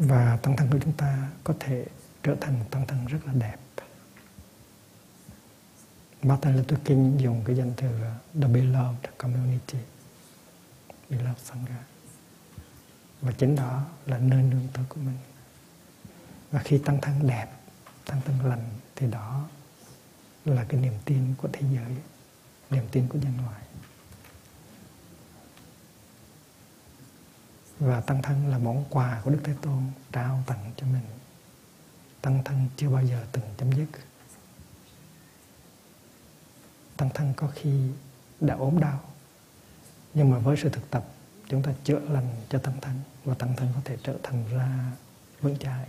[0.00, 1.86] và tăng thân của chúng ta có thể
[2.22, 3.56] trở thành một tăng thân rất là đẹp.
[6.22, 7.88] Martin Luther King dùng cái danh từ
[8.40, 9.78] The Beloved Community,
[11.10, 11.84] Beloved Sangha.
[13.20, 15.18] Và chính đó là nơi nương tựa của mình.
[16.50, 17.46] Và khi tăng thân đẹp,
[18.04, 18.64] tăng thân lành,
[18.96, 19.48] thì đó
[20.44, 21.96] là cái niềm tin của thế giới,
[22.70, 23.62] niềm tin của nhân loại.
[27.80, 31.04] Và tăng thân là món quà của Đức Thế Tôn trao tặng cho mình.
[32.22, 33.86] Tăng thân chưa bao giờ từng chấm dứt.
[36.96, 37.90] Tăng thân có khi
[38.40, 39.00] đã ốm đau,
[40.14, 41.04] nhưng mà với sự thực tập
[41.48, 44.92] chúng ta chữa lành cho tăng thân và tăng thân có thể trở thành ra
[45.40, 45.88] vững chãi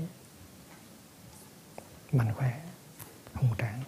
[2.12, 2.62] mạnh khỏe
[3.34, 3.84] hùng tráng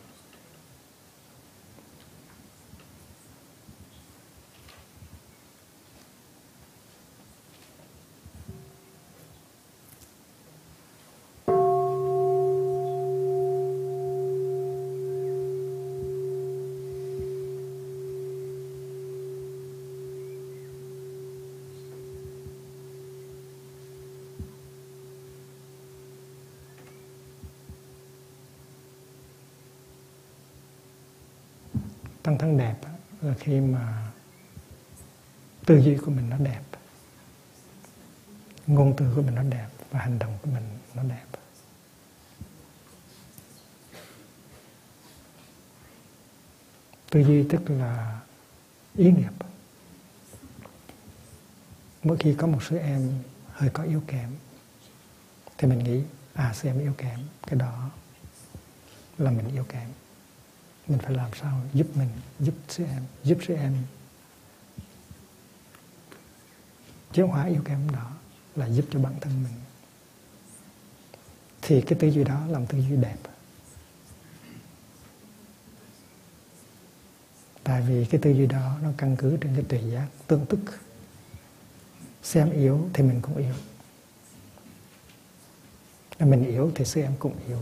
[32.24, 32.76] tăng thân đẹp
[33.22, 34.12] là khi mà
[35.66, 36.62] tư duy của mình nó đẹp,
[38.68, 40.64] ngôn từ của mình nó đẹp và hành động của mình
[40.96, 41.26] nó đẹp.
[47.10, 48.22] Tư duy tức là
[48.96, 49.34] ý nghiệp
[52.04, 54.30] mỗi khi có một số em hơi có yếu kém,
[55.58, 57.90] thì mình nghĩ à sư em yếu kém, cái đó
[59.18, 59.90] là mình yếu kém
[60.88, 63.74] mình phải làm sao giúp mình, giúp sư em, giúp sư em.
[67.14, 68.12] Chứ hóa yêu kém đó
[68.56, 69.54] là giúp cho bản thân mình.
[71.62, 73.18] Thì cái tư duy đó làm tư duy đẹp.
[77.64, 80.60] Tại vì cái tư duy đó nó căn cứ trên cái tùy giác tương tức.
[82.24, 83.54] Xem yếu thì mình cũng yếu.
[86.20, 87.60] Mình yếu thì sư em cũng yếu.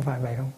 [0.00, 0.50] Có phải vậy không?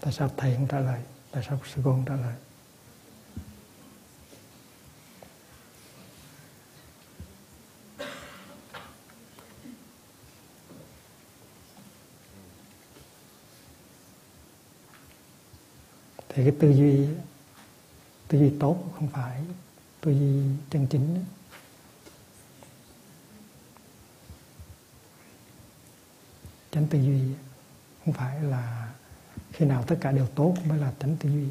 [0.00, 1.00] Tại sao thầy không trả lời
[1.30, 2.34] tại sao sư cô không trả lời.
[16.28, 17.06] Thì cái tư duy
[18.30, 19.42] tư duy tốt không phải.
[20.00, 21.24] Tư duy chân chính
[26.72, 27.20] chánh tư duy
[28.04, 28.92] không phải là
[29.52, 31.46] khi nào tất cả đều tốt mới là chánh tư duy.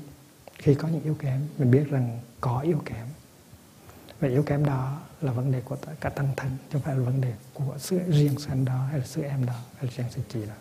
[0.54, 3.08] Khi có những yếu kém, mình biết rằng có yếu kém.
[4.20, 7.04] Và yếu kém đó là vấn đề của cả tăng thân, chứ không phải là
[7.04, 10.08] vấn đề của sự riêng sanh đó hay là sự em đó hay là riêng
[10.10, 10.54] sự chị đó.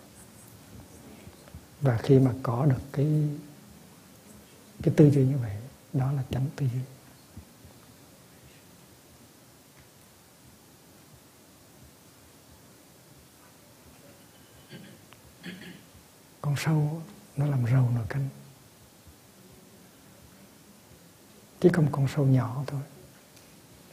[1.81, 3.29] Và khi mà có được cái
[4.83, 5.55] cái tư duy như vậy
[5.93, 6.81] đó là chánh tư duy
[16.41, 17.01] con sâu,
[17.37, 18.29] nó làm rầu nồi canh.
[21.61, 22.81] Chỉ có một con sâu nhỏ thôi,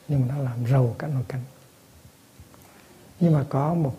[0.08, 1.42] nhưng mà nó làm rầu cả nồi canh.
[3.20, 3.96] Nhưng mà có một,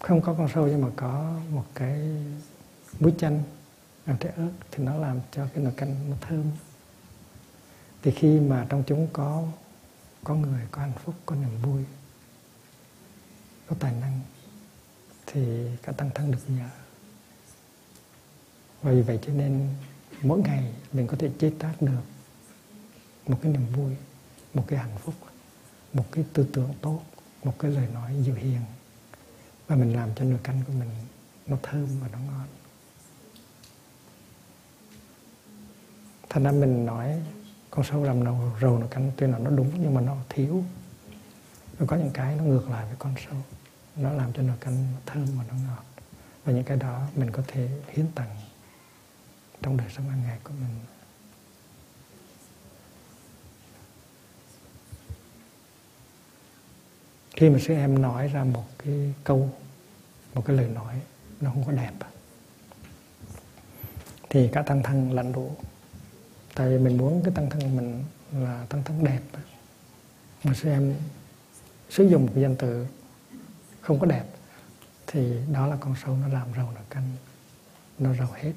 [0.00, 2.00] không có con sâu, nhưng mà có một cái
[3.00, 3.42] muối chanh
[4.04, 6.44] ăn trái ớt thì nó làm cho cái nồi canh nó thơm.
[8.02, 9.48] Thì khi mà trong chúng có
[10.24, 11.84] có người, có hạnh phúc, có niềm vui,
[13.66, 14.20] có tài năng,
[15.26, 16.68] thì cả tăng thân được nhờ.
[18.82, 19.68] Và vì vậy cho nên
[20.22, 22.02] mỗi ngày mình có thể chế tác được
[23.26, 23.96] một cái niềm vui,
[24.54, 25.14] một cái hạnh phúc,
[25.92, 27.02] một cái tư tưởng tốt,
[27.44, 28.60] một cái lời nói dịu hiền.
[29.66, 30.90] Và mình làm cho nồi canh của mình
[31.46, 32.46] nó thơm và nó ngon.
[36.34, 37.22] Thành ra mình nói
[37.70, 40.64] con sâu làm đầu rầu nó canh tuy là nó đúng nhưng mà nó thiếu.
[41.78, 43.36] Nó có những cái nó ngược lại với con sâu
[43.96, 45.84] nó làm cho nồi canh thơm và nó ngọt.
[46.44, 48.36] Và những cái đó mình có thể hiến tặng
[49.62, 50.80] trong đời sống hàng ngày của mình.
[57.36, 59.50] Khi mà sư em nói ra một cái câu,
[60.34, 61.00] một cái lời nói
[61.40, 61.92] nó không có đẹp.
[64.30, 65.56] Thì cả tăng thân lạnh đủ
[66.54, 69.20] tại vì mình muốn cái tăng thân mình là tăng thân đẹp.
[70.44, 70.94] Mà xem
[71.90, 72.86] sử dụng một cái danh từ
[73.80, 74.24] không có đẹp
[75.06, 77.10] thì đó là con sâu nó làm rầu nó canh
[77.98, 78.52] nó rầu hết.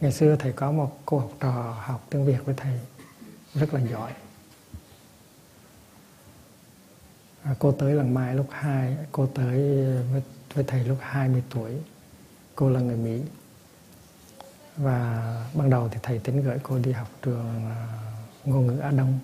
[0.00, 2.80] Ngày xưa thầy có một cô học trò học tiếng việt với thầy
[3.54, 4.12] rất là giỏi.
[7.42, 10.22] À, cô tới lần mai lúc hai cô tới với,
[10.54, 11.72] với thầy lúc 20 tuổi.
[12.54, 13.22] Cô là người mỹ
[14.78, 17.86] và ban đầu thì thầy tính gửi cô đi học trường à,
[18.44, 19.18] ngôn ngữ Á Đông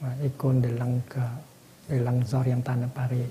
[0.00, 1.30] và Ecole de langue à,
[1.88, 3.26] de langue orientale ở à Paris.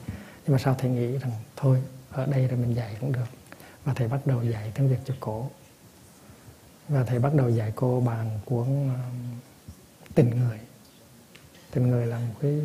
[0.45, 3.27] Nhưng mà sau thầy nghĩ rằng thôi ở đây rồi mình dạy cũng được.
[3.85, 5.49] Và thầy bắt đầu dạy tiếng việt cho cổ,
[6.89, 8.89] và thầy bắt đầu dạy cô bằng cuốn
[10.15, 10.60] tình người.
[11.72, 12.61] Tình người là một cái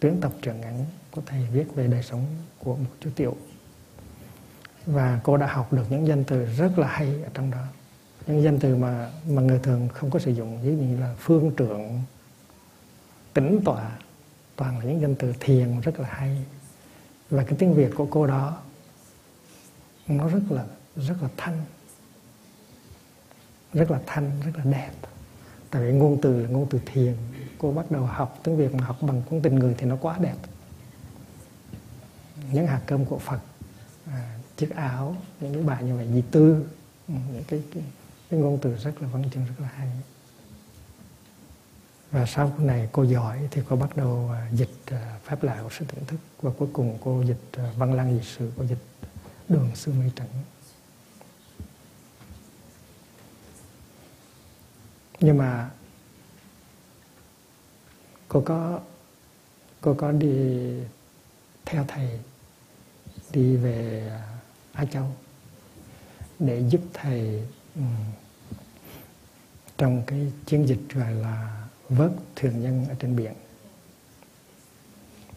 [0.00, 2.26] tuyến tập truyện ngắn của thầy viết về đời sống
[2.58, 3.36] của một chú tiểu.
[4.86, 7.64] Và cô đã học được những danh từ rất là hay ở trong đó
[8.26, 11.14] những danh từ mà mà người thường không có sử dụng ví dụ như là
[11.18, 12.02] phương trưởng
[13.34, 13.98] tĩnh tọa
[14.56, 16.44] toàn là những danh từ thiền rất là hay.
[17.30, 18.62] Và cái tiếng việt của cô đó
[20.06, 20.64] nó rất là
[20.96, 21.64] rất là thanh.
[23.72, 24.92] Rất là thanh rất là đẹp.
[25.70, 27.16] Tại vì ngôn từ là ngôn từ thiền.
[27.58, 30.18] Cô bắt đầu học tiếng việt mà học bằng cuốn tình người thì nó quá
[30.20, 30.36] đẹp.
[32.52, 33.40] Những hạt cơm của phật
[34.06, 36.66] à, chiếc áo những cái bài như vậy di tư
[37.08, 37.82] những cái, cái,
[38.30, 39.88] cái ngôn từ rất là văn chương, rất là hay.
[42.10, 45.70] Và sau này cô giỏi thì cô bắt đầu à, dịch à, pháp lạ của
[45.78, 46.20] sự tỉnh thức.
[46.42, 48.78] Và cuối cùng cô dịch à, văn lang dịch sự, cô dịch
[49.48, 50.28] đường sư mây trận
[55.24, 55.70] nhưng mà
[58.28, 58.80] cô có
[59.80, 60.70] cô có đi
[61.64, 62.18] theo thầy,
[63.32, 64.10] đi về
[64.72, 65.14] Á Châu
[66.38, 67.42] để giúp thầy
[69.78, 73.32] trong cái chiến dịch gọi là vớt thuyền nhân ở trên biển.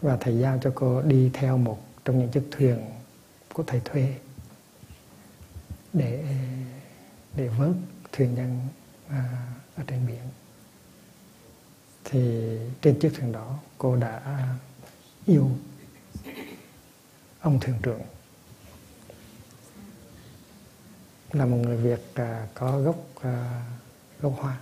[0.02, 2.78] Và thầy giao cho cô đi theo một trong những chiếc thuyền
[3.52, 4.14] của thầy thuê
[5.92, 6.24] để
[7.36, 7.72] để vớt
[8.12, 8.60] thuyền nhân
[9.08, 9.46] à,
[9.76, 10.22] ở trên biển.
[12.04, 12.20] Thì
[12.82, 14.46] trên chiếc thuyền đó cô đã
[15.26, 15.50] yêu
[17.40, 18.00] ông thuyền trưởng.
[21.32, 23.62] Là một người Việt à, có gốc à,
[24.20, 24.58] gốc Hoa.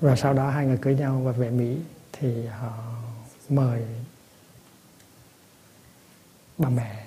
[0.00, 1.78] Và sau đó hai người cưới nhau và về Mỹ
[2.12, 2.94] thì họ
[3.48, 3.82] mời
[6.58, 7.06] bà mẹ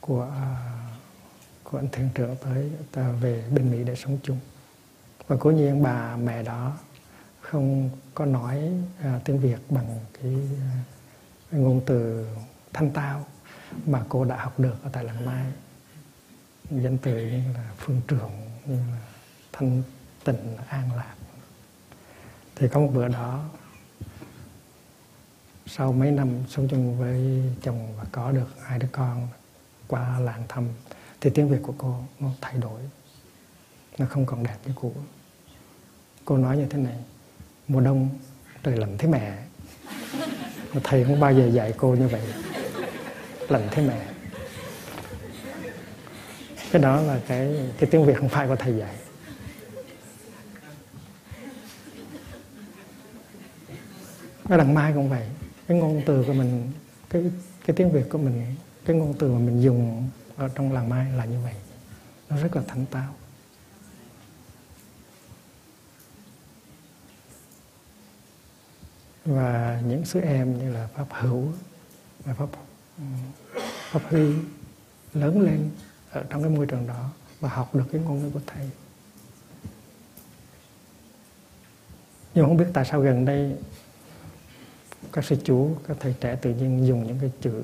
[0.00, 0.76] của à,
[1.62, 2.70] của anh thuyền trưởng tới
[3.20, 4.38] về bên Mỹ để sống chung.
[5.26, 6.78] Và cố nhiên bà mẹ đó
[7.50, 12.28] không có nói uh, tiếng Việt bằng cái uh, ngôn từ
[12.72, 13.26] thanh tao
[13.86, 15.46] mà cô đã học được ở tại làng Mai.
[16.70, 18.30] Danh từ như là phương trưởng
[18.66, 19.00] như là
[19.52, 19.82] thanh
[20.24, 21.14] tịnh an lạc.
[22.56, 23.44] Thì có một bữa đó
[25.66, 29.28] sau mấy năm sống chung với chồng và có được hai đứa con
[29.88, 30.68] qua làng thăm
[31.20, 32.80] thì tiếng Việt của cô nó thay đổi.
[33.98, 34.94] Nó không còn đẹp như cũ.
[36.24, 36.98] Cô nói như thế này
[37.70, 38.08] mùa đông,
[38.62, 39.38] trời lạnh thế mẹ.
[40.72, 42.20] Mà thầy không bao giờ dạy cô như vậy.
[43.48, 44.06] Lạnh thế mẹ.
[46.72, 48.94] Cái đó là cái cái tiếng Việt không phải của thầy dạy.
[54.48, 55.26] Cái đằng mai cũng vậy.
[55.66, 56.72] Cái ngôn từ của mình,
[57.10, 57.22] cái
[57.66, 61.12] cái tiếng việt của mình, cái ngôn từ mà mình dùng ở trong làng mai
[61.16, 61.54] là như vậy.
[62.28, 63.14] Nó rất là thánh táo.
[69.30, 71.44] Và những sứ em như là pháp hữu
[72.24, 72.48] và pháp
[72.98, 73.04] ừ,
[73.90, 74.34] pháp huy
[75.14, 75.70] lớn lên
[76.10, 78.70] ở trong cái môi trường đó và học được cái ngôn ngữ của thầy.
[82.34, 83.56] Nhưng không biết tại sao gần đây
[85.12, 87.62] các sư chú, các thầy trẻ tự nhiên dùng những cái chữ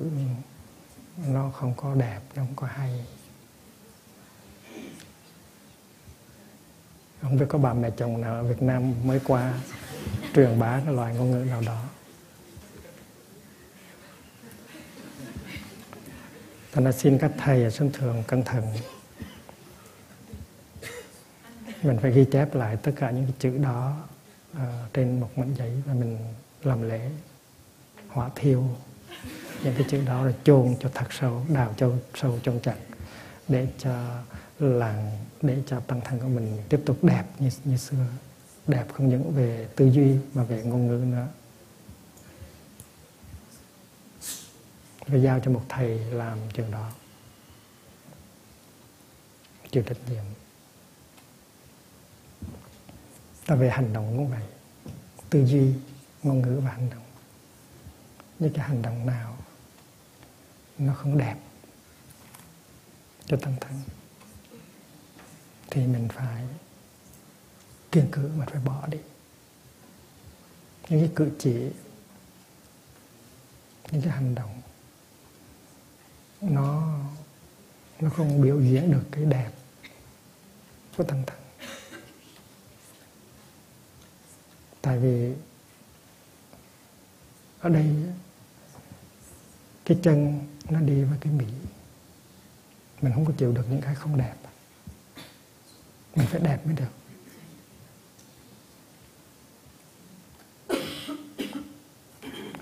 [1.27, 3.05] nó không có đẹp, nó không có hay.
[7.21, 9.53] Không biết có bà mẹ chồng nào ở Việt Nam mới qua
[10.35, 11.81] truyền bá cái loại ngôn ngữ nào đó.
[16.71, 18.63] Thành ra xin các thầy ở sân thường cẩn thận.
[21.83, 23.97] Mình phải ghi chép lại tất cả những cái chữ đó
[24.51, 24.59] uh,
[24.93, 26.17] trên một mảnh giấy và mình
[26.63, 27.09] làm lễ
[28.07, 28.63] hỏa thiêu
[29.63, 32.75] những cái chữ đó là chôn cho thật sâu đào cho sâu trong chặt
[33.47, 34.19] để cho
[34.59, 35.11] là
[35.41, 38.05] để cho tâm thân của mình tiếp tục đẹp như như xưa.
[38.67, 41.27] Đẹp không những về tư duy mà về ngôn ngữ nữa.
[45.07, 46.91] Phải giao cho một thầy làm trường đó.
[49.71, 50.23] Chịu trách nhiệm.
[53.45, 54.43] Ta về hành động cũng vậy
[55.29, 55.73] tư duy,
[56.23, 57.03] ngôn ngữ và hành động.
[58.39, 59.37] Những cái hành động nào
[60.77, 61.35] nó không đẹp
[63.25, 63.96] cho tăng thân
[65.71, 66.43] thì mình phải
[67.91, 68.97] kiên cử mà phải bỏ đi.
[70.89, 71.69] Những cái cử chỉ,
[73.91, 74.61] những cái hành động,
[76.41, 76.99] nó
[77.99, 79.51] nó không biểu diễn được cái đẹp
[80.97, 81.37] của tăng thân
[84.81, 85.33] tại vì
[87.59, 87.95] ở đây
[89.85, 90.39] cái chân
[90.69, 91.45] nó đi với cái mỹ.
[93.01, 94.35] Mình không có chịu được những cái không đẹp
[96.17, 96.91] mình phải đẹp mới được.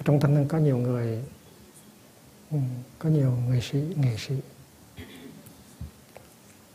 [0.06, 1.24] Trong thanh niên có nhiều người
[2.52, 2.58] ừ,
[3.00, 4.36] có nhiều người sĩ, nghệ sĩ.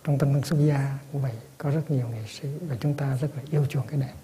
[0.05, 3.17] Trong tâm thân xuất gia cũng vậy, có rất nhiều nghệ sĩ và chúng ta
[3.17, 4.15] rất là yêu chuộng cái đẹp.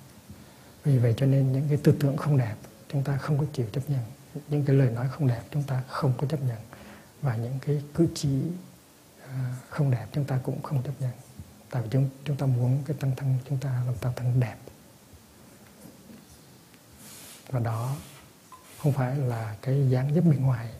[0.84, 2.56] Vì vậy cho nên những cái tư tưởng không đẹp,
[2.92, 4.02] chúng ta không có chịu chấp nhận.
[4.48, 6.58] Những cái lời nói không đẹp, chúng ta không có chấp nhận.
[7.22, 8.28] Và những cái cử chỉ
[9.22, 9.34] ờ,
[9.68, 11.25] không đẹp, chúng ta cũng không chấp nhận
[11.70, 14.56] tại vì chúng chúng ta muốn cái tăng thân, chúng ta làm tăng thân đẹp.
[17.48, 17.96] Và đó
[18.78, 20.70] không phải là cái dáng dấp bên ngoài,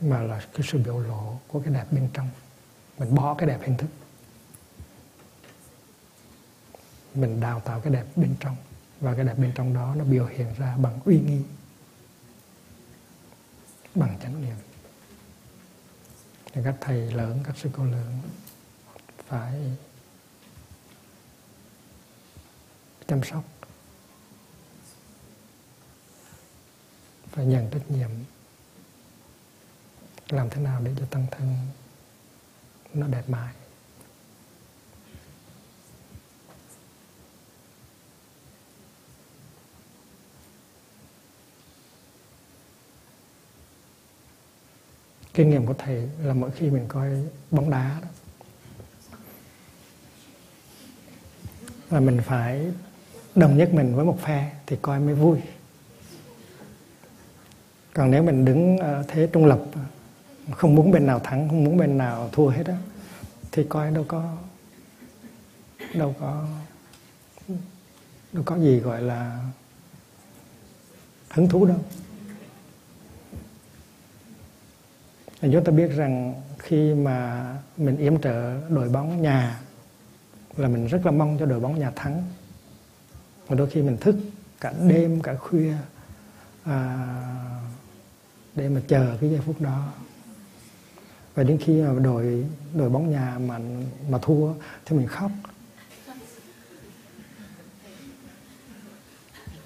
[0.00, 2.30] mà là cái sự biểu lộ của cái đẹp bên trong.
[2.98, 3.90] Mình bỏ cái đẹp hình thức.
[7.14, 8.56] Mình đào tạo cái đẹp bên trong,
[9.00, 11.42] và cái đẹp bên trong đó nó biểu hiện ra bằng uy nghi,
[13.94, 14.56] bằng chánh niệm
[16.56, 18.20] thì các thầy lớn, các sư cô lớn
[19.26, 19.76] phải
[23.06, 23.44] chăm sóc,
[27.30, 28.10] phải nhận trách nhiệm,
[30.28, 31.56] làm thế nào để cho tăng thân
[32.94, 33.54] nó đẹp mãi.
[45.36, 47.08] Kinh nghiệm của thầy là mỗi khi mình coi
[47.50, 48.08] bóng đá đó.
[51.90, 52.72] Là mình phải
[53.34, 55.38] đồng nhất mình với một phe thì coi mới vui.
[57.94, 59.60] Còn nếu mình đứng ở thế trung lập,
[60.50, 62.76] không muốn bên nào thắng, không muốn bên nào thua hết á,
[63.52, 64.36] thì coi đâu có
[65.94, 66.46] đâu có
[68.32, 69.40] đâu có gì gọi là
[71.30, 71.78] hứng thú đâu.
[75.40, 77.46] Chúng ta biết rằng khi mà
[77.76, 79.60] mình yểm trợ đội bóng nhà
[80.56, 82.22] là mình rất là mong cho đội bóng nhà thắng.
[83.46, 84.16] Và đôi khi mình thức
[84.60, 85.74] cả đêm cả khuya
[86.64, 87.06] à,
[88.54, 89.92] để mà chờ cái giây phút đó.
[91.34, 92.44] Và đến khi mà đội
[92.74, 93.58] đội bóng nhà mà
[94.10, 94.52] mà thua
[94.84, 95.30] thì mình khóc.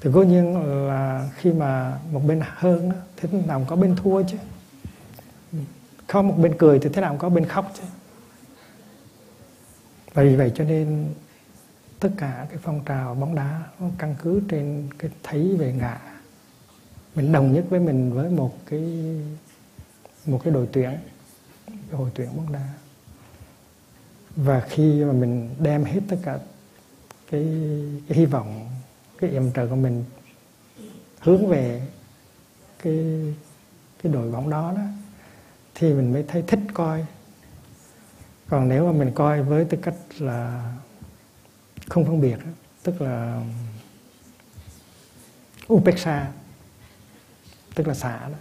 [0.01, 0.57] Thì cố nhiên
[0.89, 4.37] là khi mà một bên hơn thì nào có bên thua chứ
[6.11, 7.83] không một bên cười thì thế nào cũng có bên khóc chứ.
[10.15, 11.15] Và vì vậy cho nên
[12.01, 16.01] tất cả cái phong trào bóng đá nó căn cứ trên cái thấy về ngã.
[17.15, 18.81] Mình đồng nhất với mình với một cái
[20.27, 20.99] một cái đội tuyển
[21.91, 22.69] đội tuyển bóng đá.
[24.37, 26.39] Và khi mà mình đem hết tất cả
[27.31, 27.47] cái,
[28.09, 28.69] cái hy vọng
[29.19, 30.05] cái yểm trợ của mình
[31.21, 31.87] hướng về
[32.83, 33.05] cái
[34.03, 34.83] cái đội bóng đó đó
[35.81, 37.07] thì mình mới thấy thích coi.
[38.49, 40.73] Còn nếu mà mình coi với tư cách là
[41.89, 42.37] không phân biệt
[42.83, 43.43] tức là
[45.73, 46.33] upeksha
[47.75, 48.39] tức là xả đó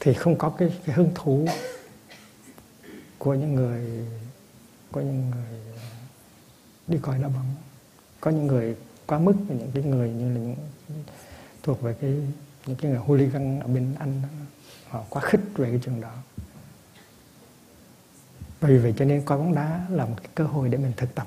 [0.00, 1.46] thì không có cái, cái hứng thú
[3.18, 4.06] của những người
[4.92, 5.60] của những người
[6.86, 7.54] đi coi đá bóng.
[8.20, 10.56] Có những người quá mức những cái người như là những
[11.62, 12.10] thuộc về cái
[12.66, 14.28] những cái người hooligan ở bên anh đó,
[14.90, 16.12] họ quá khích về cái chuyện đó.
[18.60, 21.14] Vì vậy cho nên coi bóng đá là một cái cơ hội để mình thực
[21.14, 21.26] tập.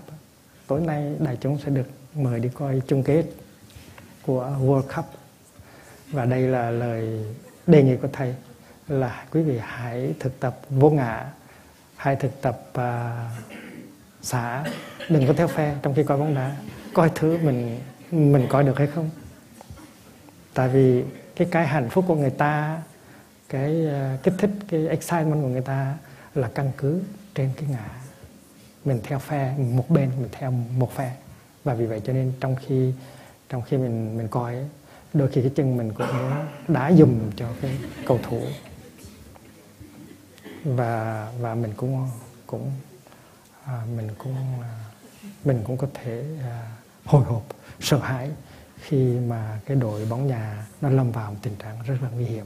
[0.67, 3.25] Tối nay đại chúng sẽ được mời đi coi chung kết
[4.25, 5.05] của World Cup.
[6.07, 7.25] Và đây là lời
[7.67, 8.35] đề nghị của thầy
[8.87, 11.31] là quý vị hãy thực tập vô ngã
[11.95, 12.81] hãy thực tập uh,
[14.21, 14.63] xả
[15.09, 16.55] đừng có theo phe trong khi coi bóng đá.
[16.93, 17.79] Coi thứ mình
[18.11, 19.09] mình coi được hay không?
[20.53, 21.03] Tại vì
[21.35, 22.81] cái cái hạnh phúc của người ta
[23.51, 25.97] cái ờ, kích thích cái excitement của người ta
[26.35, 27.01] là căn cứ
[27.35, 27.89] trên cái ngã.
[28.85, 31.15] Mình theo phe một bên mình theo một phe.
[31.63, 32.93] Và vì vậy cho nên trong khi
[33.49, 34.67] trong khi mình mình coi ấy,
[35.13, 36.07] đôi khi cái chân mình cũng
[36.67, 38.41] đá dùm cho cái cầu thủ.
[40.63, 42.07] Và và mình cũng
[42.47, 42.71] cũng
[43.65, 44.73] à, mình cũng à,
[45.43, 46.71] mình cũng có thể à,
[47.05, 47.43] hồi hộp
[47.79, 48.29] sợ hãi
[48.81, 52.25] khi mà cái đội bóng nhà nó lâm vào một tình trạng rất là nguy
[52.25, 52.45] hiểm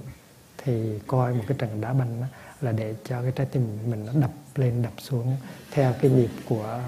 [0.66, 2.28] thì coi một cái trận đá banh đó,
[2.62, 5.38] là để cho cái trái tim mình nó đập lên đập xuống
[5.72, 6.82] theo cái nhịp của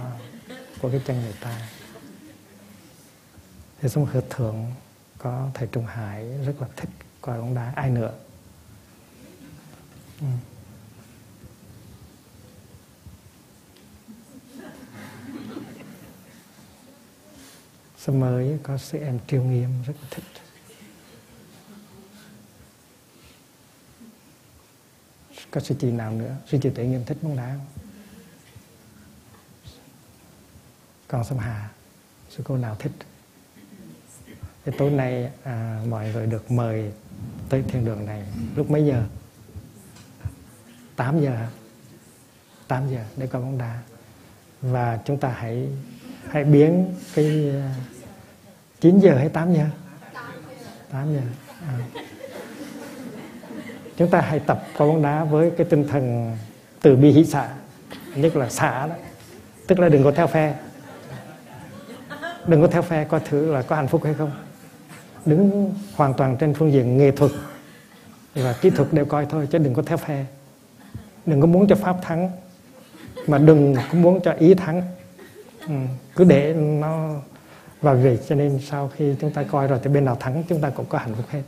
[0.82, 1.70] của cái chân người ta.
[3.82, 4.66] Thì xong hợp thượng
[5.18, 6.90] có thầy Trung Hải rất là thích
[7.22, 8.14] coi bóng đá ai nữa?
[10.22, 10.28] Ừ.
[17.98, 20.37] sớm mới có sư em triêu nghiêm rất là thích.
[25.52, 26.36] Có sư chị nào nữa?
[26.48, 27.56] Sư chị tự nhiên thích bóng đá.
[31.08, 31.70] Không còn sâm hà
[32.30, 32.92] sư cô nào thích?
[34.66, 36.92] Thì tối nay à, mọi người được mời
[37.50, 38.24] tới thiên đường này.
[38.56, 39.04] Lúc mấy giờ?
[40.96, 41.48] 8 giờ
[42.68, 43.82] 8 giờ để coi bóng đá.
[44.62, 45.70] Và chúng ta hãy
[46.30, 47.76] hãy biến cái à,
[48.80, 49.66] 9 giờ hay 8 giờ?
[50.92, 51.22] 8 giờ.
[51.62, 51.80] À
[53.98, 56.38] chúng ta hãy tập coi bóng đá với cái tinh thần
[56.82, 57.50] từ bi hỷ xả
[58.16, 58.96] nhất là xả đó.
[59.68, 60.56] Tức là đừng có theo phe.
[62.48, 64.32] Đừng có theo phe coi thử là có hạnh phúc hay không.
[65.26, 67.32] Đứng hoàn toàn trên phương diện nghệ thuật
[68.36, 70.26] và kỹ thuật đều coi thôi chứ đừng có theo phe.
[71.26, 72.32] Đừng có muốn cho pháp thắng
[73.28, 74.82] mà đừng có muốn cho ý thắng.
[75.68, 75.74] Ừ,
[76.16, 77.10] cứ để nó
[77.82, 80.62] vào việc cho nên sau khi chúng ta coi rồi thì bên nào thắng chúng
[80.62, 81.42] ta cũng có hạnh phúc hết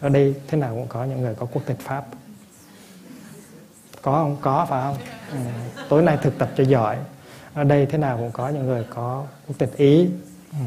[0.00, 2.06] ở đây thế nào cũng có những người có quốc tịch pháp.
[4.02, 4.36] Có không?
[4.40, 4.96] Có, phải không?
[5.32, 5.38] Ừ.
[5.88, 6.98] tối nay thực tập cho giỏi.
[7.54, 10.08] Ở đây thế nào cũng có những người có quốc tịch ý.
[10.52, 10.58] Ừ.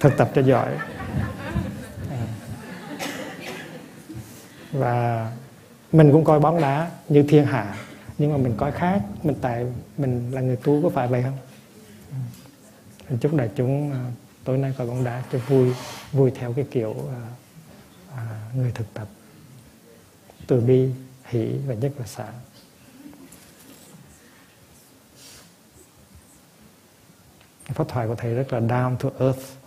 [0.00, 0.74] thực tập cho giỏi.
[2.10, 2.16] Ừ.
[4.72, 5.30] và
[5.92, 7.74] mình cũng coi bóng đá như thiên hạ,
[8.18, 9.00] nhưng mà mình coi khác.
[9.22, 9.66] Mình tại
[9.98, 11.38] mình là người tu có phải vậy không?
[12.10, 12.16] Ừ.
[13.10, 14.00] Mình chúc đại chúng à,
[14.44, 15.74] tối nay coi bóng đá cho vui
[16.12, 17.22] vui theo cái kiểu à,
[18.16, 19.08] à, người thực tập.
[20.46, 20.90] Từ bi
[21.24, 22.32] hỷ và nhất là xả.
[27.64, 29.61] Phát thoại của thầy rất là down to earth.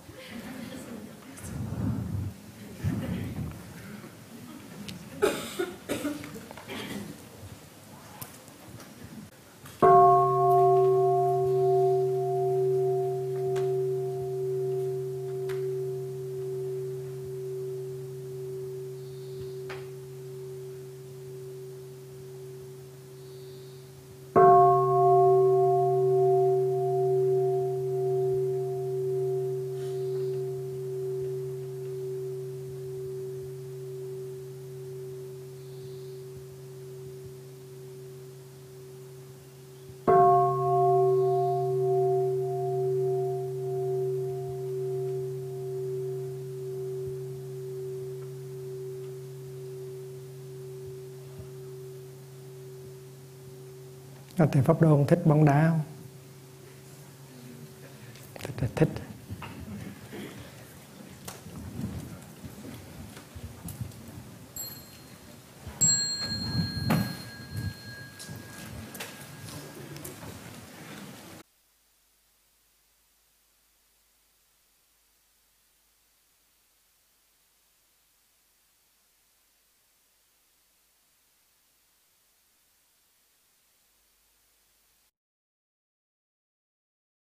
[54.55, 55.79] Thầy Pháp Đô không thích bóng đá không?